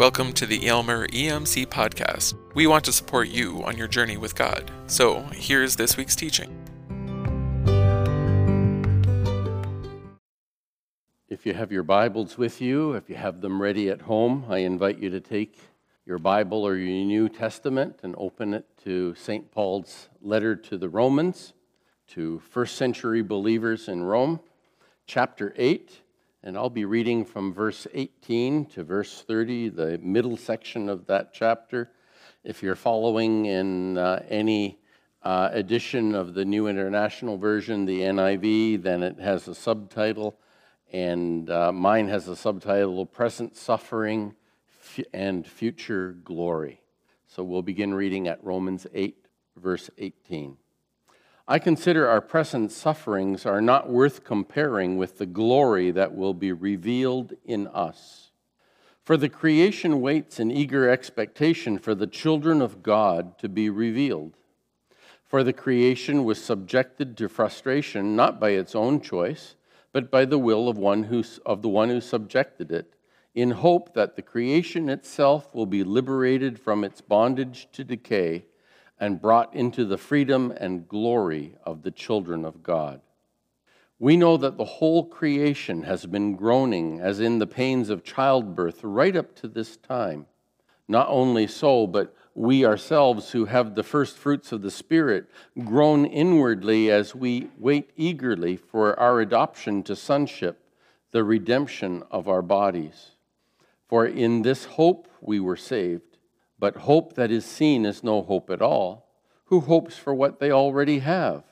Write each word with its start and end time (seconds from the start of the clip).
Welcome 0.00 0.32
to 0.32 0.46
the 0.46 0.66
Aylmer 0.66 1.06
EMC 1.08 1.66
podcast. 1.66 2.32
We 2.54 2.66
want 2.66 2.86
to 2.86 2.90
support 2.90 3.28
you 3.28 3.62
on 3.64 3.76
your 3.76 3.86
journey 3.86 4.16
with 4.16 4.34
God. 4.34 4.70
So, 4.86 5.20
here's 5.34 5.76
this 5.76 5.98
week's 5.98 6.16
teaching. 6.16 6.48
If 11.28 11.44
you 11.44 11.52
have 11.52 11.70
your 11.70 11.82
Bibles 11.82 12.38
with 12.38 12.62
you, 12.62 12.94
if 12.94 13.10
you 13.10 13.16
have 13.16 13.42
them 13.42 13.60
ready 13.60 13.90
at 13.90 14.00
home, 14.00 14.46
I 14.48 14.60
invite 14.60 14.98
you 15.00 15.10
to 15.10 15.20
take 15.20 15.58
your 16.06 16.18
Bible 16.18 16.66
or 16.66 16.76
your 16.76 17.04
New 17.04 17.28
Testament 17.28 18.00
and 18.02 18.14
open 18.16 18.54
it 18.54 18.64
to 18.84 19.14
St. 19.16 19.50
Paul's 19.50 20.08
letter 20.22 20.56
to 20.56 20.78
the 20.78 20.88
Romans, 20.88 21.52
to 22.12 22.38
first 22.38 22.76
century 22.76 23.20
believers 23.20 23.86
in 23.86 24.02
Rome, 24.02 24.40
chapter 25.06 25.52
8 25.58 26.00
and 26.42 26.56
I'll 26.56 26.70
be 26.70 26.86
reading 26.86 27.24
from 27.24 27.52
verse 27.52 27.86
18 27.92 28.66
to 28.66 28.84
verse 28.84 29.22
30, 29.26 29.68
the 29.70 29.98
middle 29.98 30.36
section 30.36 30.88
of 30.88 31.06
that 31.06 31.34
chapter. 31.34 31.90
If 32.44 32.62
you're 32.62 32.76
following 32.76 33.44
in 33.44 33.98
uh, 33.98 34.24
any 34.28 34.78
uh, 35.22 35.50
edition 35.52 36.14
of 36.14 36.32
the 36.32 36.46
New 36.46 36.66
International 36.66 37.36
Version, 37.36 37.84
the 37.84 38.00
NIV, 38.00 38.82
then 38.82 39.02
it 39.02 39.20
has 39.20 39.48
a 39.48 39.54
subtitle, 39.54 40.38
and 40.90 41.50
uh, 41.50 41.72
mine 41.72 42.08
has 42.08 42.26
a 42.26 42.36
subtitle 42.36 43.04
Present 43.04 43.54
Suffering 43.54 44.34
and 45.12 45.46
Future 45.46 46.16
Glory. 46.24 46.80
So 47.26 47.44
we'll 47.44 47.62
begin 47.62 47.92
reading 47.92 48.28
at 48.28 48.42
Romans 48.42 48.86
8, 48.94 49.26
verse 49.56 49.90
18. 49.98 50.56
I 51.50 51.58
consider 51.58 52.06
our 52.06 52.20
present 52.20 52.70
sufferings 52.70 53.44
are 53.44 53.60
not 53.60 53.90
worth 53.90 54.22
comparing 54.22 54.96
with 54.96 55.18
the 55.18 55.26
glory 55.26 55.90
that 55.90 56.14
will 56.14 56.32
be 56.32 56.52
revealed 56.52 57.32
in 57.44 57.66
us. 57.66 58.30
For 59.02 59.16
the 59.16 59.28
creation 59.28 60.00
waits 60.00 60.38
in 60.38 60.52
eager 60.52 60.88
expectation 60.88 61.76
for 61.76 61.92
the 61.92 62.06
children 62.06 62.62
of 62.62 62.84
God 62.84 63.36
to 63.38 63.48
be 63.48 63.68
revealed. 63.68 64.36
For 65.24 65.42
the 65.42 65.52
creation 65.52 66.22
was 66.22 66.40
subjected 66.40 67.16
to 67.16 67.28
frustration 67.28 68.14
not 68.14 68.38
by 68.38 68.50
its 68.50 68.76
own 68.76 69.00
choice, 69.00 69.56
but 69.92 70.08
by 70.08 70.26
the 70.26 70.38
will 70.38 70.68
of, 70.68 70.78
one 70.78 71.02
who, 71.02 71.24
of 71.44 71.62
the 71.62 71.68
one 71.68 71.88
who 71.88 72.00
subjected 72.00 72.70
it, 72.70 72.94
in 73.34 73.50
hope 73.50 73.92
that 73.94 74.14
the 74.14 74.22
creation 74.22 74.88
itself 74.88 75.52
will 75.52 75.66
be 75.66 75.82
liberated 75.82 76.60
from 76.60 76.84
its 76.84 77.00
bondage 77.00 77.66
to 77.72 77.82
decay 77.82 78.44
and 79.00 79.20
brought 79.20 79.54
into 79.56 79.86
the 79.86 79.96
freedom 79.96 80.52
and 80.58 80.86
glory 80.86 81.56
of 81.64 81.82
the 81.82 81.90
children 81.90 82.44
of 82.44 82.62
God. 82.62 83.00
We 83.98 84.16
know 84.16 84.36
that 84.36 84.58
the 84.58 84.64
whole 84.64 85.06
creation 85.06 85.82
has 85.84 86.06
been 86.06 86.36
groaning 86.36 87.00
as 87.00 87.18
in 87.18 87.38
the 87.38 87.46
pains 87.46 87.90
of 87.90 88.04
childbirth 88.04 88.84
right 88.84 89.16
up 89.16 89.34
to 89.36 89.48
this 89.48 89.78
time. 89.78 90.26
Not 90.86 91.08
only 91.08 91.46
so, 91.46 91.86
but 91.86 92.14
we 92.34 92.64
ourselves 92.64 93.30
who 93.30 93.46
have 93.46 93.74
the 93.74 93.82
first 93.82 94.16
fruits 94.16 94.52
of 94.52 94.62
the 94.62 94.70
Spirit 94.70 95.26
groan 95.64 96.04
inwardly 96.04 96.90
as 96.90 97.14
we 97.14 97.50
wait 97.58 97.90
eagerly 97.96 98.56
for 98.56 98.98
our 98.98 99.20
adoption 99.20 99.82
to 99.84 99.96
sonship, 99.96 100.62
the 101.10 101.24
redemption 101.24 102.02
of 102.10 102.28
our 102.28 102.42
bodies. 102.42 103.12
For 103.88 104.06
in 104.06 104.42
this 104.42 104.64
hope 104.64 105.08
we 105.20 105.40
were 105.40 105.56
saved. 105.56 106.09
But 106.60 106.76
hope 106.76 107.14
that 107.14 107.30
is 107.30 107.46
seen 107.46 107.86
is 107.86 108.04
no 108.04 108.22
hope 108.22 108.50
at 108.50 108.60
all. 108.60 109.08
Who 109.46 109.60
hopes 109.60 109.96
for 109.96 110.14
what 110.14 110.38
they 110.38 110.50
already 110.52 110.98
have? 110.98 111.42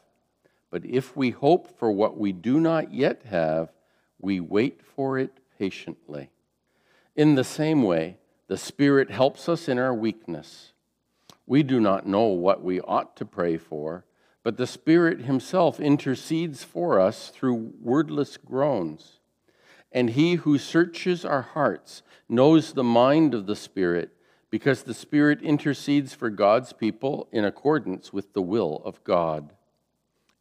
But 0.71 0.85
if 0.85 1.17
we 1.17 1.31
hope 1.31 1.79
for 1.79 1.91
what 1.91 2.19
we 2.19 2.31
do 2.31 2.61
not 2.61 2.93
yet 2.93 3.23
have, 3.25 3.73
we 4.21 4.39
wait 4.39 4.83
for 4.85 5.19
it 5.19 5.33
patiently. 5.59 6.31
In 7.17 7.37
the 7.37 7.43
same 7.43 7.83
way, 7.83 8.19
the 8.49 8.59
Spirit 8.59 9.11
helps 9.11 9.49
us 9.49 9.67
in 9.67 9.79
our 9.79 9.95
weakness. 9.95 10.75
We 11.47 11.63
do 11.63 11.81
not 11.81 12.07
know 12.07 12.27
what 12.27 12.63
we 12.63 12.79
ought 12.83 13.17
to 13.17 13.25
pray 13.25 13.57
for, 13.57 14.05
but 14.43 14.59
the 14.59 14.67
Spirit 14.67 15.23
Himself 15.23 15.81
intercedes 15.81 16.65
for 16.65 17.01
us 17.01 17.31
through 17.31 17.73
wordless 17.81 18.37
groans. 18.37 19.21
And 19.91 20.11
He 20.11 20.35
who 20.35 20.59
searches 20.59 21.25
our 21.25 21.43
hearts 21.43 22.03
knows 22.29 22.75
the 22.75 22.85
mind 22.85 23.35
of 23.35 23.47
the 23.47 23.57
Spirit 23.57 24.13
because 24.51 24.83
the 24.83 24.95
Spirit 24.95 25.43
intercedes 25.43 26.15
for 26.15 26.31
God's 26.31 26.73
people 26.73 27.29
in 27.33 27.45
accordance 27.45 28.13
with 28.13 28.33
the 28.33 28.43
will 28.43 28.83
of 28.85 29.03
God. 29.05 29.53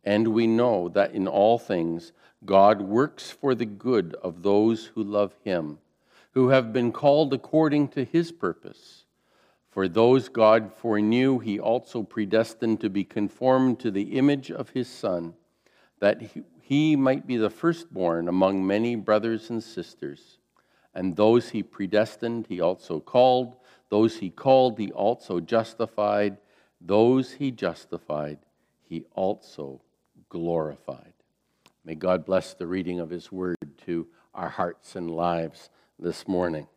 And 0.04 0.30
we 0.30 0.48
know 0.48 0.88
that 0.90 1.12
in 1.12 1.28
all 1.28 1.58
things 1.58 2.14
God 2.46 2.82
works 2.82 3.30
for 3.30 3.54
the 3.54 3.66
good 3.66 4.16
of 4.22 4.44
those 4.44 4.86
who 4.86 5.04
love 5.04 5.36
Him, 5.44 5.80
who 6.32 6.50
have 6.50 6.72
been 6.72 6.92
called 6.92 7.34
according 7.34 7.90
to 7.90 8.06
His 8.06 8.32
purpose. 8.32 9.04
For 9.70 9.88
those 9.88 10.30
God 10.30 10.72
foreknew, 10.74 11.40
He 11.40 11.60
also 11.60 12.04
predestined 12.04 12.80
to 12.82 12.90
be 12.90 13.04
conformed 13.04 13.80
to 13.82 13.92
the 13.92 14.18
image 14.18 14.50
of 14.50 14.70
His 14.70 14.88
Son, 14.88 15.34
that 16.00 16.22
He 16.62 16.96
might 16.96 17.28
be 17.28 17.38
the 17.38 17.50
firstborn 17.50 18.28
among 18.28 18.66
many 18.66 18.96
brothers 18.96 19.50
and 19.50 19.62
sisters. 19.62 20.38
And 20.96 21.16
those 21.16 21.50
He 21.50 21.64
predestined, 21.64 22.48
He 22.48 22.62
also 22.62 23.00
called 23.00 23.58
those 23.90 24.18
he 24.18 24.30
called, 24.30 24.80
he 24.80 24.92
also 24.92 25.40
justified. 25.40 26.38
Those 26.82 27.34
he 27.34 27.52
justified, 27.52 28.40
he 28.84 29.06
also 29.16 29.82
glorified. 30.30 31.14
May 31.86 31.96
God 31.96 32.26
bless 32.26 32.54
the 32.54 32.68
reading 32.68 33.00
of 33.00 33.10
his 33.10 33.32
word 33.32 33.56
to 33.86 34.08
our 34.34 34.50
hearts 34.50 34.96
and 34.96 35.10
lives 35.10 35.70
this 35.98 36.28
morning. 36.28 36.68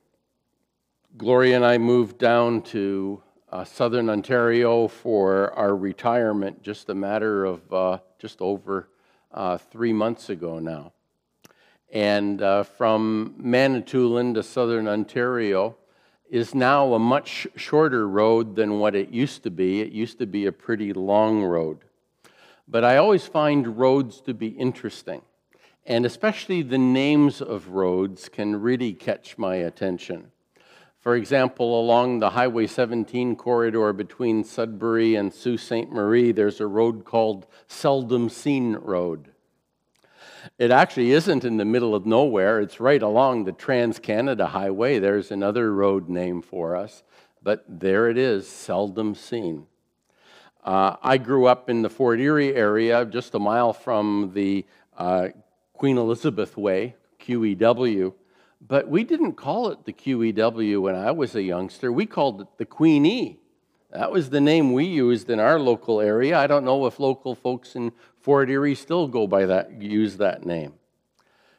Gloria 1.16 1.56
and 1.56 1.65
I 1.65 1.78
moved 1.78 2.19
down 2.19 2.62
to 2.62 3.22
uh, 3.50 3.65
southern 3.65 4.09
Ontario 4.09 4.87
for 4.87 5.53
our 5.54 5.75
retirement 5.75 6.62
just 6.62 6.88
a 6.88 6.94
matter 6.94 7.44
of 7.44 7.72
uh, 7.72 7.98
just 8.21 8.41
over 8.41 8.88
uh, 9.32 9.59
three 9.59 9.92
months 9.92 10.31
ago 10.31 10.60
now. 10.60 10.92
And 11.92 12.41
uh, 12.41 12.62
from 12.62 13.34
Manitoulin 13.37 14.34
to 14.34 14.44
southern 14.44 14.87
Ontario, 14.87 15.77
is 16.30 16.54
now 16.54 16.94
a 16.94 16.98
much 16.98 17.48
shorter 17.56 18.08
road 18.08 18.54
than 18.54 18.78
what 18.78 18.94
it 18.94 19.10
used 19.10 19.42
to 19.42 19.50
be. 19.50 19.80
It 19.80 19.91
used 19.91 20.18
to 20.20 20.26
be 20.26 20.46
a 20.46 20.52
pretty 20.52 20.92
long 20.92 21.42
road. 21.42 21.78
But 22.68 22.84
I 22.84 22.96
always 22.96 23.26
find 23.26 23.78
roads 23.78 24.20
to 24.22 24.32
be 24.32 24.48
interesting, 24.48 25.22
and 25.84 26.06
especially 26.06 26.62
the 26.62 26.78
names 26.78 27.42
of 27.42 27.70
roads 27.70 28.28
can 28.28 28.60
really 28.60 28.92
catch 28.92 29.36
my 29.36 29.56
attention. 29.56 30.30
For 31.00 31.16
example, 31.16 31.80
along 31.80 32.20
the 32.20 32.30
Highway 32.30 32.68
17 32.68 33.34
corridor 33.34 33.92
between 33.92 34.44
Sudbury 34.44 35.16
and 35.16 35.32
Sault 35.32 35.58
Ste. 35.58 35.91
Marie, 35.91 36.30
there's 36.30 36.60
a 36.60 36.66
road 36.66 37.04
called 37.04 37.47
Seldom 37.66 38.28
Seen 38.28 38.76
Road. 38.76 39.32
It 40.58 40.70
actually 40.70 41.12
isn't 41.12 41.44
in 41.44 41.56
the 41.56 41.64
middle 41.64 41.94
of 41.94 42.06
nowhere. 42.06 42.60
It's 42.60 42.80
right 42.80 43.02
along 43.02 43.44
the 43.44 43.52
Trans 43.52 43.98
Canada 43.98 44.46
Highway. 44.46 44.98
There's 44.98 45.30
another 45.30 45.72
road 45.72 46.08
name 46.08 46.42
for 46.42 46.76
us, 46.76 47.02
but 47.42 47.64
there 47.68 48.08
it 48.08 48.18
is, 48.18 48.48
seldom 48.48 49.14
seen. 49.14 49.66
Uh, 50.64 50.96
I 51.02 51.18
grew 51.18 51.46
up 51.46 51.70
in 51.70 51.82
the 51.82 51.90
Fort 51.90 52.20
Erie 52.20 52.54
area, 52.54 53.04
just 53.06 53.34
a 53.34 53.38
mile 53.38 53.72
from 53.72 54.32
the 54.34 54.66
uh, 54.96 55.28
Queen 55.72 55.96
Elizabeth 55.96 56.56
Way, 56.56 56.96
QEW, 57.20 58.12
but 58.60 58.88
we 58.88 59.04
didn't 59.04 59.32
call 59.32 59.70
it 59.70 59.84
the 59.84 59.92
QEW 59.92 60.82
when 60.82 60.94
I 60.94 61.12
was 61.12 61.34
a 61.34 61.42
youngster. 61.42 61.90
We 61.90 62.04
called 62.04 62.42
it 62.42 62.48
the 62.58 62.66
Queenie. 62.66 63.40
That 63.92 64.12
was 64.12 64.30
the 64.30 64.40
name 64.40 64.72
we 64.72 64.84
used 64.84 65.30
in 65.30 65.40
our 65.40 65.58
local 65.58 66.00
area. 66.00 66.38
I 66.38 66.46
don't 66.46 66.64
know 66.64 66.86
if 66.86 67.00
local 67.00 67.34
folks 67.34 67.74
in 67.74 67.92
Fort 68.20 68.48
Erie 68.48 68.76
still 68.76 69.08
go 69.08 69.26
by 69.26 69.46
that, 69.46 69.82
use 69.82 70.18
that 70.18 70.46
name. 70.46 70.74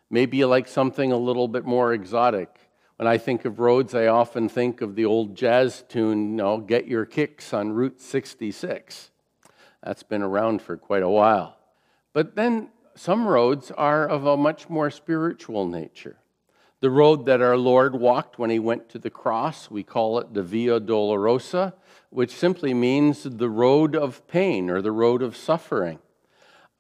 Maybe 0.10 0.38
you 0.38 0.48
like 0.48 0.68
something 0.68 1.12
a 1.12 1.18
little 1.18 1.50
bit 1.50 1.66
more 1.66 1.94
exotic. 1.94 2.58
When 2.96 3.08
I 3.08 3.18
think 3.18 3.44
of 3.44 3.60
roads, 3.60 3.94
I 3.94 4.08
often 4.08 4.48
think 4.48 4.82
of 4.82 4.96
the 4.96 5.06
old 5.06 5.36
jazz 5.36 5.84
tune, 5.90 6.32
you 6.32 6.36
know, 6.38 6.58
Get 6.60 6.88
Your 6.88 7.06
Kicks 7.06 7.54
on 7.54 7.74
Route 7.74 8.00
66. 8.00 9.12
That's 9.84 10.04
been 10.04 10.22
around 10.22 10.62
for 10.62 10.78
quite 10.78 11.04
a 11.04 11.10
while. 11.10 11.58
But 12.14 12.36
then 12.36 12.70
some 12.96 13.28
roads 13.28 13.72
are 13.72 14.08
of 14.08 14.26
a 14.26 14.38
much 14.38 14.70
more 14.70 14.92
spiritual 14.92 15.68
nature. 15.68 16.18
The 16.80 16.90
road 16.90 17.26
that 17.26 17.42
our 17.42 17.58
Lord 17.58 17.96
walked 17.96 18.40
when 18.40 18.50
he 18.50 18.60
went 18.60 18.90
to 18.90 19.00
the 19.00 19.10
cross, 19.10 19.70
we 19.70 19.84
call 19.84 20.20
it 20.20 20.34
the 20.34 20.44
Via 20.44 20.80
Dolorosa 20.80 21.74
which 22.12 22.32
simply 22.32 22.74
means 22.74 23.24
the 23.24 23.50
road 23.50 23.96
of 23.96 24.26
pain 24.28 24.70
or 24.70 24.82
the 24.82 24.92
road 24.92 25.22
of 25.24 25.36
suffering. 25.36 25.98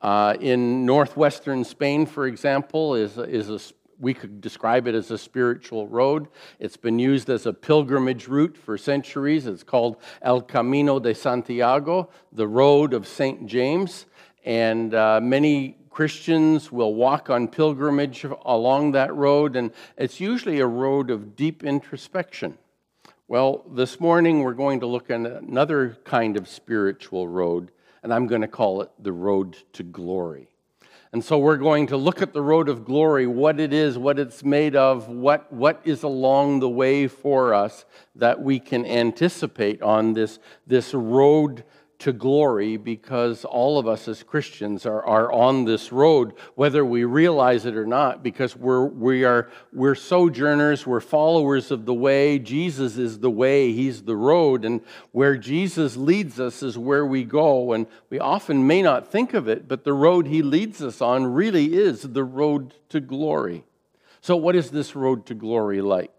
Uh, 0.02 0.36
in 0.40 0.86
northwestern 0.86 1.64
Spain, 1.64 2.06
for 2.06 2.28
example, 2.28 2.96
is, 2.96 3.18
is 3.18 3.50
a, 3.50 3.60
we 4.00 4.14
could 4.14 4.42
describe 4.42 4.88
it 4.88 4.96
as 4.96 5.10
a 5.10 5.18
spiritual 5.18 5.88
road. 5.88 6.28
It's 6.60 6.76
been 6.76 7.00
used 7.00 7.30
as 7.30 7.46
a 7.46 7.54
pilgrimage 7.54 8.28
route 8.28 8.58
for 8.58 8.78
centuries. 8.78 9.48
It's 9.48 9.64
called 9.64 9.98
El 10.22 10.42
Camino 10.42 11.00
de 11.00 11.16
Santiago, 11.16 12.10
the 12.32 12.48
road 12.48 12.94
of 12.94 13.08
St. 13.08 13.46
James. 13.46 14.08
And 14.44 14.94
uh, 14.94 15.22
many 15.22 15.78
Christians 15.92 16.72
will 16.72 16.96
walk 16.96 17.30
on 17.30 17.48
pilgrimage 17.48 18.26
along 18.46 18.94
that 18.94 19.14
road, 19.16 19.56
and 19.56 19.72
it's 19.98 20.20
usually 20.20 20.60
a 20.60 20.68
road 20.68 21.10
of 21.10 21.36
deep 21.36 21.64
introspection. 21.64 22.58
Well, 23.32 23.64
this 23.72 23.98
morning 23.98 24.42
we're 24.42 24.52
going 24.52 24.82
to 24.82 24.88
look 24.88 25.10
at 25.10 25.22
another 25.22 25.98
kind 26.04 26.36
of 26.36 26.50
spiritual 26.50 27.30
road, 27.30 27.72
and 28.04 28.14
I'm 28.14 28.28
going 28.28 28.42
to 28.42 28.48
call 28.50 28.82
it 28.82 28.92
the 29.00 29.14
road 29.14 29.56
to 29.72 29.84
glory. 29.84 30.50
And 31.14 31.24
so 31.24 31.38
we're 31.38 31.56
going 31.56 31.88
to 31.88 31.96
look 31.96 32.22
at 32.22 32.34
the 32.34 32.42
road 32.42 32.68
of 32.68 32.84
glory, 32.84 33.28
what 33.28 33.58
it 33.62 33.72
is, 33.72 33.98
what 33.98 34.20
it's 34.20 34.44
made 34.44 34.76
of, 34.76 35.08
what, 35.08 35.50
what 35.54 35.80
is 35.86 36.04
along 36.04 36.60
the 36.60 36.68
way 36.68 37.08
for 37.08 37.54
us 37.54 37.86
that 38.16 38.42
we 38.42 38.60
can 38.60 38.86
anticipate 38.86 39.82
on 39.82 40.12
this, 40.12 40.38
this 40.68 40.94
road 40.94 41.64
to 42.02 42.12
glory 42.12 42.78
because 42.78 43.46
all 43.46 43.78
of 43.78 43.88
us 43.88 44.08
as 44.08 44.24
Christians 44.24 44.88
are, 44.88 45.06
are 45.06 45.32
on 45.32 45.66
this 45.66 45.92
road, 45.92 46.34
whether 46.56 46.84
we 46.84 47.04
realize 47.04 47.68
it 47.68 47.78
or 47.78 47.86
not, 47.86 48.24
because 48.24 48.56
we're, 48.56 48.86
we 48.86 49.24
are, 49.24 49.50
we're 49.72 49.94
sojourners, 49.94 50.88
we're 50.88 51.00
followers 51.00 51.70
of 51.70 51.86
the 51.86 51.94
way. 51.94 52.40
Jesus 52.40 52.98
is 52.98 53.20
the 53.20 53.30
way, 53.30 53.72
He's 53.72 54.02
the 54.02 54.16
road, 54.16 54.66
and 54.66 54.82
where 55.12 55.38
Jesus 55.38 55.96
leads 55.96 56.40
us 56.40 56.64
is 56.64 56.76
where 56.76 57.06
we 57.06 57.24
go. 57.24 57.72
And 57.74 57.86
we 58.10 58.20
often 58.20 58.66
may 58.66 58.82
not 58.82 59.12
think 59.12 59.36
of 59.36 59.48
it, 59.48 59.68
but 59.68 59.84
the 59.84 59.94
road 59.94 60.26
He 60.26 60.42
leads 60.42 60.82
us 60.82 61.02
on 61.02 61.28
really 61.28 61.76
is 61.76 62.02
the 62.02 62.24
road 62.24 62.74
to 62.90 63.00
glory. 63.00 63.64
So, 64.22 64.36
what 64.36 64.56
is 64.56 64.72
this 64.72 64.96
road 64.96 65.28
to 65.28 65.36
glory 65.36 65.82
like? 65.82 66.12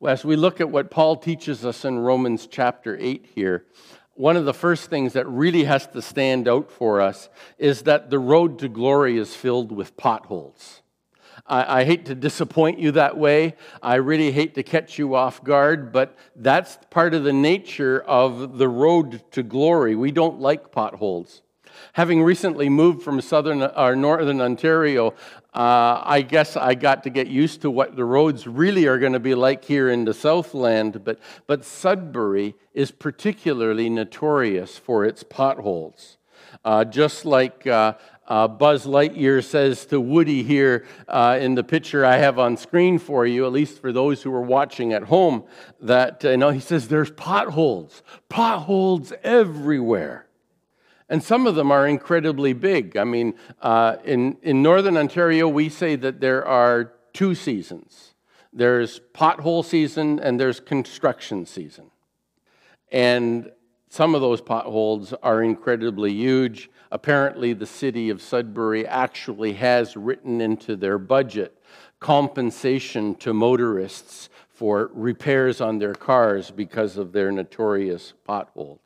Well, 0.00 0.12
as 0.12 0.24
we 0.24 0.36
look 0.36 0.60
at 0.60 0.70
what 0.70 0.90
Paul 0.90 1.16
teaches 1.16 1.64
us 1.64 1.84
in 1.84 1.98
Romans 1.98 2.46
chapter 2.46 2.96
8 2.98 3.26
here, 3.34 3.66
one 4.14 4.36
of 4.36 4.44
the 4.44 4.54
first 4.54 4.90
things 4.90 5.12
that 5.14 5.26
really 5.26 5.64
has 5.64 5.86
to 5.88 6.00
stand 6.00 6.46
out 6.48 6.70
for 6.70 7.00
us 7.00 7.28
is 7.58 7.82
that 7.82 8.10
the 8.10 8.18
road 8.18 8.58
to 8.60 8.68
glory 8.68 9.18
is 9.18 9.34
filled 9.34 9.72
with 9.72 9.96
potholes. 9.96 10.82
I, 11.46 11.80
I, 11.80 11.84
hate 11.84 12.06
to 12.06 12.14
disappoint 12.14 12.78
you 12.78 12.92
that 12.92 13.18
way. 13.18 13.56
I 13.82 13.96
really 13.96 14.30
hate 14.30 14.54
to 14.54 14.62
catch 14.62 14.98
you 14.98 15.14
off 15.14 15.42
guard, 15.42 15.92
but 15.92 16.16
that's 16.36 16.78
part 16.90 17.12
of 17.12 17.24
the 17.24 17.32
nature 17.32 18.00
of 18.02 18.56
the 18.56 18.68
road 18.68 19.22
to 19.32 19.42
glory. 19.42 19.94
We 19.94 20.12
don't 20.12 20.40
like 20.40 20.70
potholes. 20.70 21.42
Having 21.94 22.22
recently 22.22 22.68
moved 22.68 23.02
from 23.02 23.20
southern 23.20 23.62
or 23.62 23.96
northern 23.96 24.40
Ontario, 24.40 25.14
uh, 25.54 26.02
I 26.04 26.22
guess 26.22 26.56
I 26.56 26.74
got 26.74 27.04
to 27.04 27.10
get 27.10 27.28
used 27.28 27.62
to 27.62 27.70
what 27.70 27.94
the 27.96 28.04
roads 28.04 28.46
really 28.46 28.86
are 28.86 28.98
going 28.98 29.12
to 29.12 29.20
be 29.20 29.34
like 29.34 29.64
here 29.64 29.88
in 29.88 30.04
the 30.04 30.14
Southland, 30.14 31.04
but, 31.04 31.18
but 31.46 31.64
Sudbury 31.64 32.54
is 32.72 32.90
particularly 32.90 33.88
notorious 33.88 34.78
for 34.78 35.04
its 35.04 35.22
potholes. 35.22 36.18
Uh, 36.64 36.84
just 36.84 37.24
like 37.24 37.66
uh, 37.66 37.94
uh, 38.26 38.48
Buzz 38.48 38.86
Lightyear 38.86 39.44
says 39.44 39.86
to 39.86 40.00
Woody 40.00 40.42
here 40.42 40.86
uh, 41.08 41.38
in 41.40 41.54
the 41.54 41.64
picture 41.64 42.04
I 42.04 42.16
have 42.16 42.38
on 42.38 42.56
screen 42.56 42.98
for 42.98 43.26
you, 43.26 43.46
at 43.46 43.52
least 43.52 43.80
for 43.80 43.92
those 43.92 44.22
who 44.22 44.32
are 44.32 44.42
watching 44.42 44.92
at 44.92 45.04
home, 45.04 45.44
that 45.80 46.24
you 46.24 46.36
know, 46.36 46.50
he 46.50 46.60
says 46.60 46.88
there's 46.88 47.10
potholes, 47.10 48.02
potholes 48.28 49.12
everywhere. 49.22 50.26
And 51.08 51.22
some 51.22 51.46
of 51.46 51.54
them 51.54 51.70
are 51.70 51.86
incredibly 51.86 52.52
big. 52.52 52.96
I 52.96 53.04
mean, 53.04 53.34
uh, 53.60 53.96
in, 54.04 54.38
in 54.42 54.62
northern 54.62 54.96
Ontario, 54.96 55.48
we 55.48 55.68
say 55.68 55.96
that 55.96 56.20
there 56.20 56.46
are 56.46 56.92
two 57.12 57.34
seasons 57.34 58.10
there's 58.56 59.00
pothole 59.12 59.64
season 59.64 60.20
and 60.20 60.38
there's 60.38 60.60
construction 60.60 61.44
season. 61.44 61.90
And 62.92 63.50
some 63.88 64.14
of 64.14 64.20
those 64.20 64.40
potholes 64.40 65.12
are 65.24 65.42
incredibly 65.42 66.12
huge. 66.12 66.70
Apparently, 66.92 67.52
the 67.52 67.66
city 67.66 68.10
of 68.10 68.22
Sudbury 68.22 68.86
actually 68.86 69.54
has 69.54 69.96
written 69.96 70.40
into 70.40 70.76
their 70.76 70.98
budget 70.98 71.60
compensation 71.98 73.14
to 73.16 73.32
motorists 73.32 74.28
for 74.48 74.90
repairs 74.92 75.60
on 75.60 75.78
their 75.78 75.94
cars 75.94 76.50
because 76.50 76.96
of 76.96 77.12
their 77.12 77.32
notorious 77.32 78.12
potholes. 78.24 78.83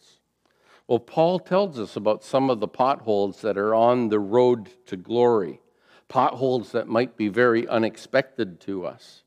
Well, 0.88 0.98
Paul 0.98 1.38
tells 1.38 1.78
us 1.78 1.96
about 1.96 2.24
some 2.24 2.48
of 2.48 2.60
the 2.60 2.66
potholes 2.66 3.42
that 3.42 3.58
are 3.58 3.74
on 3.74 4.08
the 4.08 4.18
road 4.18 4.70
to 4.86 4.96
glory, 4.96 5.60
potholes 6.08 6.72
that 6.72 6.88
might 6.88 7.14
be 7.14 7.28
very 7.28 7.68
unexpected 7.68 8.58
to 8.60 8.86
us. 8.86 9.22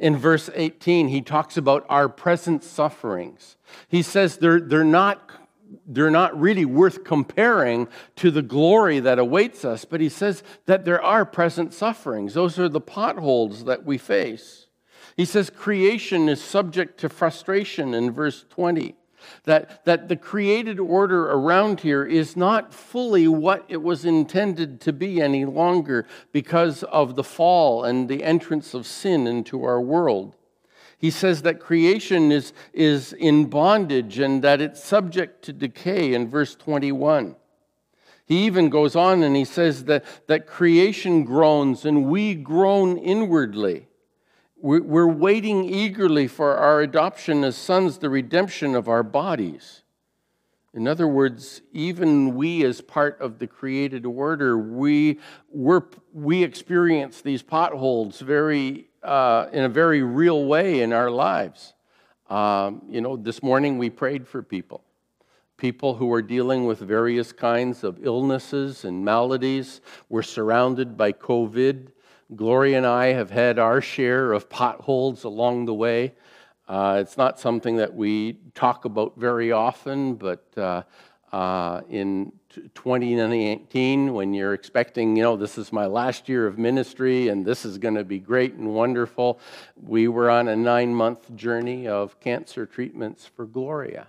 In 0.00 0.16
verse 0.16 0.50
18, 0.52 1.08
he 1.08 1.22
talks 1.22 1.56
about 1.56 1.86
our 1.88 2.08
present 2.08 2.64
sufferings. 2.64 3.56
He 3.88 4.02
says 4.02 4.38
they're, 4.38 4.60
they're, 4.60 4.82
not, 4.82 5.30
they're 5.86 6.10
not 6.10 6.38
really 6.38 6.64
worth 6.64 7.04
comparing 7.04 7.86
to 8.16 8.32
the 8.32 8.42
glory 8.42 8.98
that 8.98 9.20
awaits 9.20 9.64
us, 9.64 9.84
but 9.84 10.00
he 10.00 10.08
says 10.08 10.42
that 10.66 10.84
there 10.84 11.02
are 11.02 11.24
present 11.24 11.72
sufferings. 11.72 12.34
Those 12.34 12.58
are 12.58 12.68
the 12.68 12.80
potholes 12.80 13.64
that 13.66 13.84
we 13.84 13.98
face. 13.98 14.66
He 15.16 15.24
says 15.24 15.48
creation 15.48 16.28
is 16.28 16.42
subject 16.42 16.98
to 17.00 17.08
frustration 17.08 17.94
in 17.94 18.10
verse 18.10 18.44
20. 18.50 18.96
That, 19.44 19.84
that 19.84 20.08
the 20.08 20.16
created 20.16 20.80
order 20.80 21.30
around 21.30 21.80
here 21.80 22.04
is 22.04 22.36
not 22.36 22.72
fully 22.72 23.28
what 23.28 23.64
it 23.68 23.82
was 23.82 24.04
intended 24.04 24.80
to 24.82 24.92
be 24.92 25.20
any 25.20 25.44
longer 25.44 26.06
because 26.32 26.82
of 26.84 27.16
the 27.16 27.24
fall 27.24 27.84
and 27.84 28.08
the 28.08 28.22
entrance 28.24 28.74
of 28.74 28.86
sin 28.86 29.26
into 29.26 29.64
our 29.64 29.80
world. 29.80 30.36
He 30.98 31.10
says 31.10 31.42
that 31.42 31.60
creation 31.60 32.32
is, 32.32 32.52
is 32.72 33.12
in 33.12 33.46
bondage 33.46 34.18
and 34.18 34.42
that 34.42 34.60
it's 34.60 34.82
subject 34.82 35.44
to 35.44 35.52
decay 35.52 36.14
in 36.14 36.30
verse 36.30 36.54
21. 36.54 37.36
He 38.26 38.46
even 38.46 38.70
goes 38.70 38.96
on 38.96 39.22
and 39.22 39.36
he 39.36 39.44
says 39.44 39.84
that, 39.84 40.04
that 40.28 40.46
creation 40.46 41.24
groans 41.24 41.84
and 41.84 42.06
we 42.06 42.34
groan 42.34 42.96
inwardly. 42.96 43.88
We're 44.66 45.06
waiting 45.06 45.66
eagerly 45.66 46.26
for 46.26 46.56
our 46.56 46.80
adoption 46.80 47.44
as 47.44 47.54
sons, 47.54 47.98
the 47.98 48.08
redemption 48.08 48.74
of 48.74 48.88
our 48.88 49.02
bodies. 49.02 49.82
In 50.72 50.88
other 50.88 51.06
words, 51.06 51.60
even 51.74 52.34
we, 52.34 52.64
as 52.64 52.80
part 52.80 53.20
of 53.20 53.38
the 53.38 53.46
created 53.46 54.06
order, 54.06 54.56
we, 54.56 55.20
we 55.52 56.42
experience 56.42 57.20
these 57.20 57.42
potholes 57.42 58.20
very, 58.20 58.88
uh, 59.02 59.48
in 59.52 59.64
a 59.64 59.68
very 59.68 60.02
real 60.02 60.46
way 60.46 60.80
in 60.80 60.94
our 60.94 61.10
lives. 61.10 61.74
Um, 62.30 62.80
you 62.88 63.02
know, 63.02 63.18
this 63.18 63.42
morning 63.42 63.76
we 63.76 63.90
prayed 63.90 64.26
for 64.26 64.42
people, 64.42 64.82
people 65.58 65.96
who 65.96 66.10
are 66.10 66.22
dealing 66.22 66.64
with 66.64 66.78
various 66.78 67.32
kinds 67.32 67.84
of 67.84 67.98
illnesses 68.02 68.86
and 68.86 69.04
maladies. 69.04 69.82
We're 70.08 70.22
surrounded 70.22 70.96
by 70.96 71.12
COVID. 71.12 71.88
Gloria 72.36 72.78
and 72.78 72.86
I 72.86 73.06
have 73.06 73.30
had 73.30 73.58
our 73.58 73.80
share 73.80 74.32
of 74.32 74.48
potholes 74.48 75.24
along 75.24 75.66
the 75.66 75.74
way. 75.74 76.14
Uh, 76.66 76.98
it's 77.00 77.16
not 77.16 77.38
something 77.38 77.76
that 77.76 77.94
we 77.94 78.38
talk 78.54 78.84
about 78.84 79.16
very 79.16 79.52
often, 79.52 80.14
but 80.14 80.46
uh, 80.56 80.82
uh, 81.32 81.82
in 81.90 82.32
2019, 82.74 84.14
when 84.14 84.32
you're 84.32 84.54
expecting, 84.54 85.16
you 85.16 85.22
know, 85.22 85.36
this 85.36 85.58
is 85.58 85.72
my 85.72 85.86
last 85.86 86.28
year 86.28 86.46
of 86.46 86.58
ministry 86.58 87.28
and 87.28 87.44
this 87.44 87.64
is 87.64 87.76
going 87.76 87.96
to 87.96 88.04
be 88.04 88.18
great 88.18 88.54
and 88.54 88.72
wonderful, 88.72 89.40
we 89.76 90.08
were 90.08 90.30
on 90.30 90.48
a 90.48 90.56
nine 90.56 90.94
month 90.94 91.34
journey 91.34 91.86
of 91.86 92.18
cancer 92.20 92.64
treatments 92.64 93.26
for 93.26 93.46
Gloria. 93.46 94.06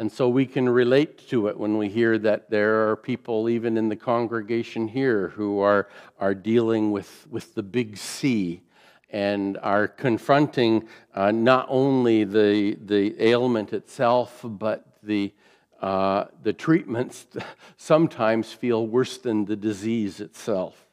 And 0.00 0.12
so 0.12 0.28
we 0.28 0.46
can 0.46 0.68
relate 0.68 1.28
to 1.28 1.48
it 1.48 1.58
when 1.58 1.76
we 1.76 1.88
hear 1.88 2.18
that 2.18 2.50
there 2.50 2.88
are 2.88 2.96
people, 2.96 3.48
even 3.48 3.76
in 3.76 3.88
the 3.88 3.96
congregation 3.96 4.86
here, 4.86 5.28
who 5.28 5.58
are, 5.58 5.88
are 6.20 6.34
dealing 6.34 6.92
with, 6.92 7.26
with 7.30 7.54
the 7.54 7.64
big 7.64 7.96
C 7.96 8.62
and 9.10 9.58
are 9.58 9.88
confronting 9.88 10.86
uh, 11.14 11.32
not 11.32 11.66
only 11.68 12.22
the, 12.24 12.76
the 12.84 13.20
ailment 13.20 13.72
itself, 13.72 14.40
but 14.44 14.86
the, 15.02 15.32
uh, 15.80 16.26
the 16.42 16.52
treatments 16.52 17.26
sometimes 17.76 18.52
feel 18.52 18.86
worse 18.86 19.18
than 19.18 19.46
the 19.46 19.56
disease 19.56 20.20
itself. 20.20 20.86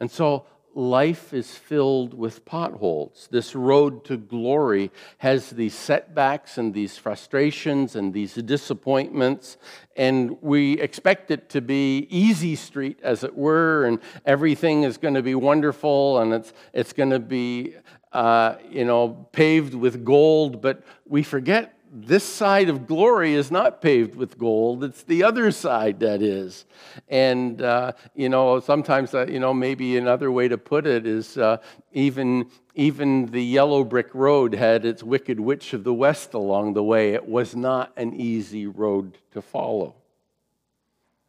And 0.00 0.10
so 0.10 0.46
life 0.74 1.32
is 1.32 1.54
filled 1.54 2.14
with 2.14 2.44
potholes. 2.44 3.28
This 3.30 3.54
road 3.54 4.04
to 4.06 4.16
glory 4.16 4.90
has 5.18 5.50
these 5.50 5.74
setbacks 5.74 6.58
and 6.58 6.72
these 6.72 6.96
frustrations 6.96 7.96
and 7.96 8.12
these 8.12 8.34
disappointments, 8.34 9.56
and 9.96 10.40
we 10.40 10.80
expect 10.80 11.30
it 11.30 11.48
to 11.50 11.60
be 11.60 12.06
easy 12.10 12.56
street, 12.56 12.98
as 13.02 13.24
it 13.24 13.36
were, 13.36 13.84
and 13.84 13.98
everything 14.24 14.84
is 14.84 14.98
going 14.98 15.14
to 15.14 15.22
be 15.22 15.34
wonderful 15.34 16.18
and 16.18 16.32
it's, 16.32 16.52
it's 16.72 16.92
going 16.92 17.10
to 17.10 17.18
be, 17.18 17.74
uh, 18.12 18.54
you 18.70 18.84
know, 18.84 19.28
paved 19.32 19.74
with 19.74 20.04
gold, 20.04 20.62
but 20.62 20.82
we 21.06 21.22
forget 21.22 21.78
this 21.94 22.24
side 22.24 22.70
of 22.70 22.86
glory 22.86 23.34
is 23.34 23.50
not 23.50 23.82
paved 23.82 24.14
with 24.14 24.38
gold. 24.38 24.82
It's 24.82 25.02
the 25.02 25.22
other 25.22 25.50
side 25.50 26.00
that 26.00 26.22
is. 26.22 26.64
And, 27.08 27.60
uh, 27.60 27.92
you 28.14 28.30
know, 28.30 28.60
sometimes, 28.60 29.12
uh, 29.12 29.26
you 29.26 29.38
know, 29.38 29.52
maybe 29.52 29.98
another 29.98 30.32
way 30.32 30.48
to 30.48 30.56
put 30.56 30.86
it 30.86 31.06
is 31.06 31.36
uh, 31.36 31.58
even, 31.92 32.50
even 32.74 33.26
the 33.26 33.44
yellow 33.44 33.84
brick 33.84 34.14
road 34.14 34.54
had 34.54 34.86
its 34.86 35.02
wicked 35.02 35.38
witch 35.38 35.74
of 35.74 35.84
the 35.84 35.92
west 35.92 36.32
along 36.32 36.72
the 36.72 36.82
way. 36.82 37.12
It 37.12 37.28
was 37.28 37.54
not 37.54 37.92
an 37.98 38.14
easy 38.14 38.66
road 38.66 39.18
to 39.32 39.42
follow. 39.42 39.94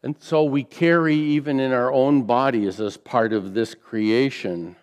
And 0.01 0.15
so 0.19 0.45
we 0.45 0.63
carry, 0.63 1.15
even 1.15 1.59
in 1.59 1.73
our 1.73 1.91
own 1.91 2.23
bodies, 2.23 2.79
as 2.79 2.95
part 2.95 3.33
of 3.33 3.53
this 3.53 3.75
creation, 3.75 4.77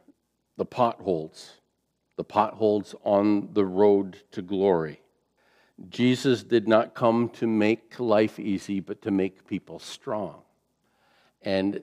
the 0.58 0.66
potholes 0.66 1.54
the 2.20 2.24
potholes 2.24 2.94
on 3.02 3.48
the 3.54 3.64
road 3.64 4.18
to 4.30 4.42
glory. 4.42 5.00
Jesus 5.88 6.42
did 6.42 6.68
not 6.68 6.94
come 6.94 7.30
to 7.30 7.46
make 7.46 7.98
life 7.98 8.38
easy, 8.38 8.80
but 8.80 9.02
to 9.02 9.10
make 9.10 9.46
people 9.46 9.78
strong. 9.78 10.42
And 11.42 11.80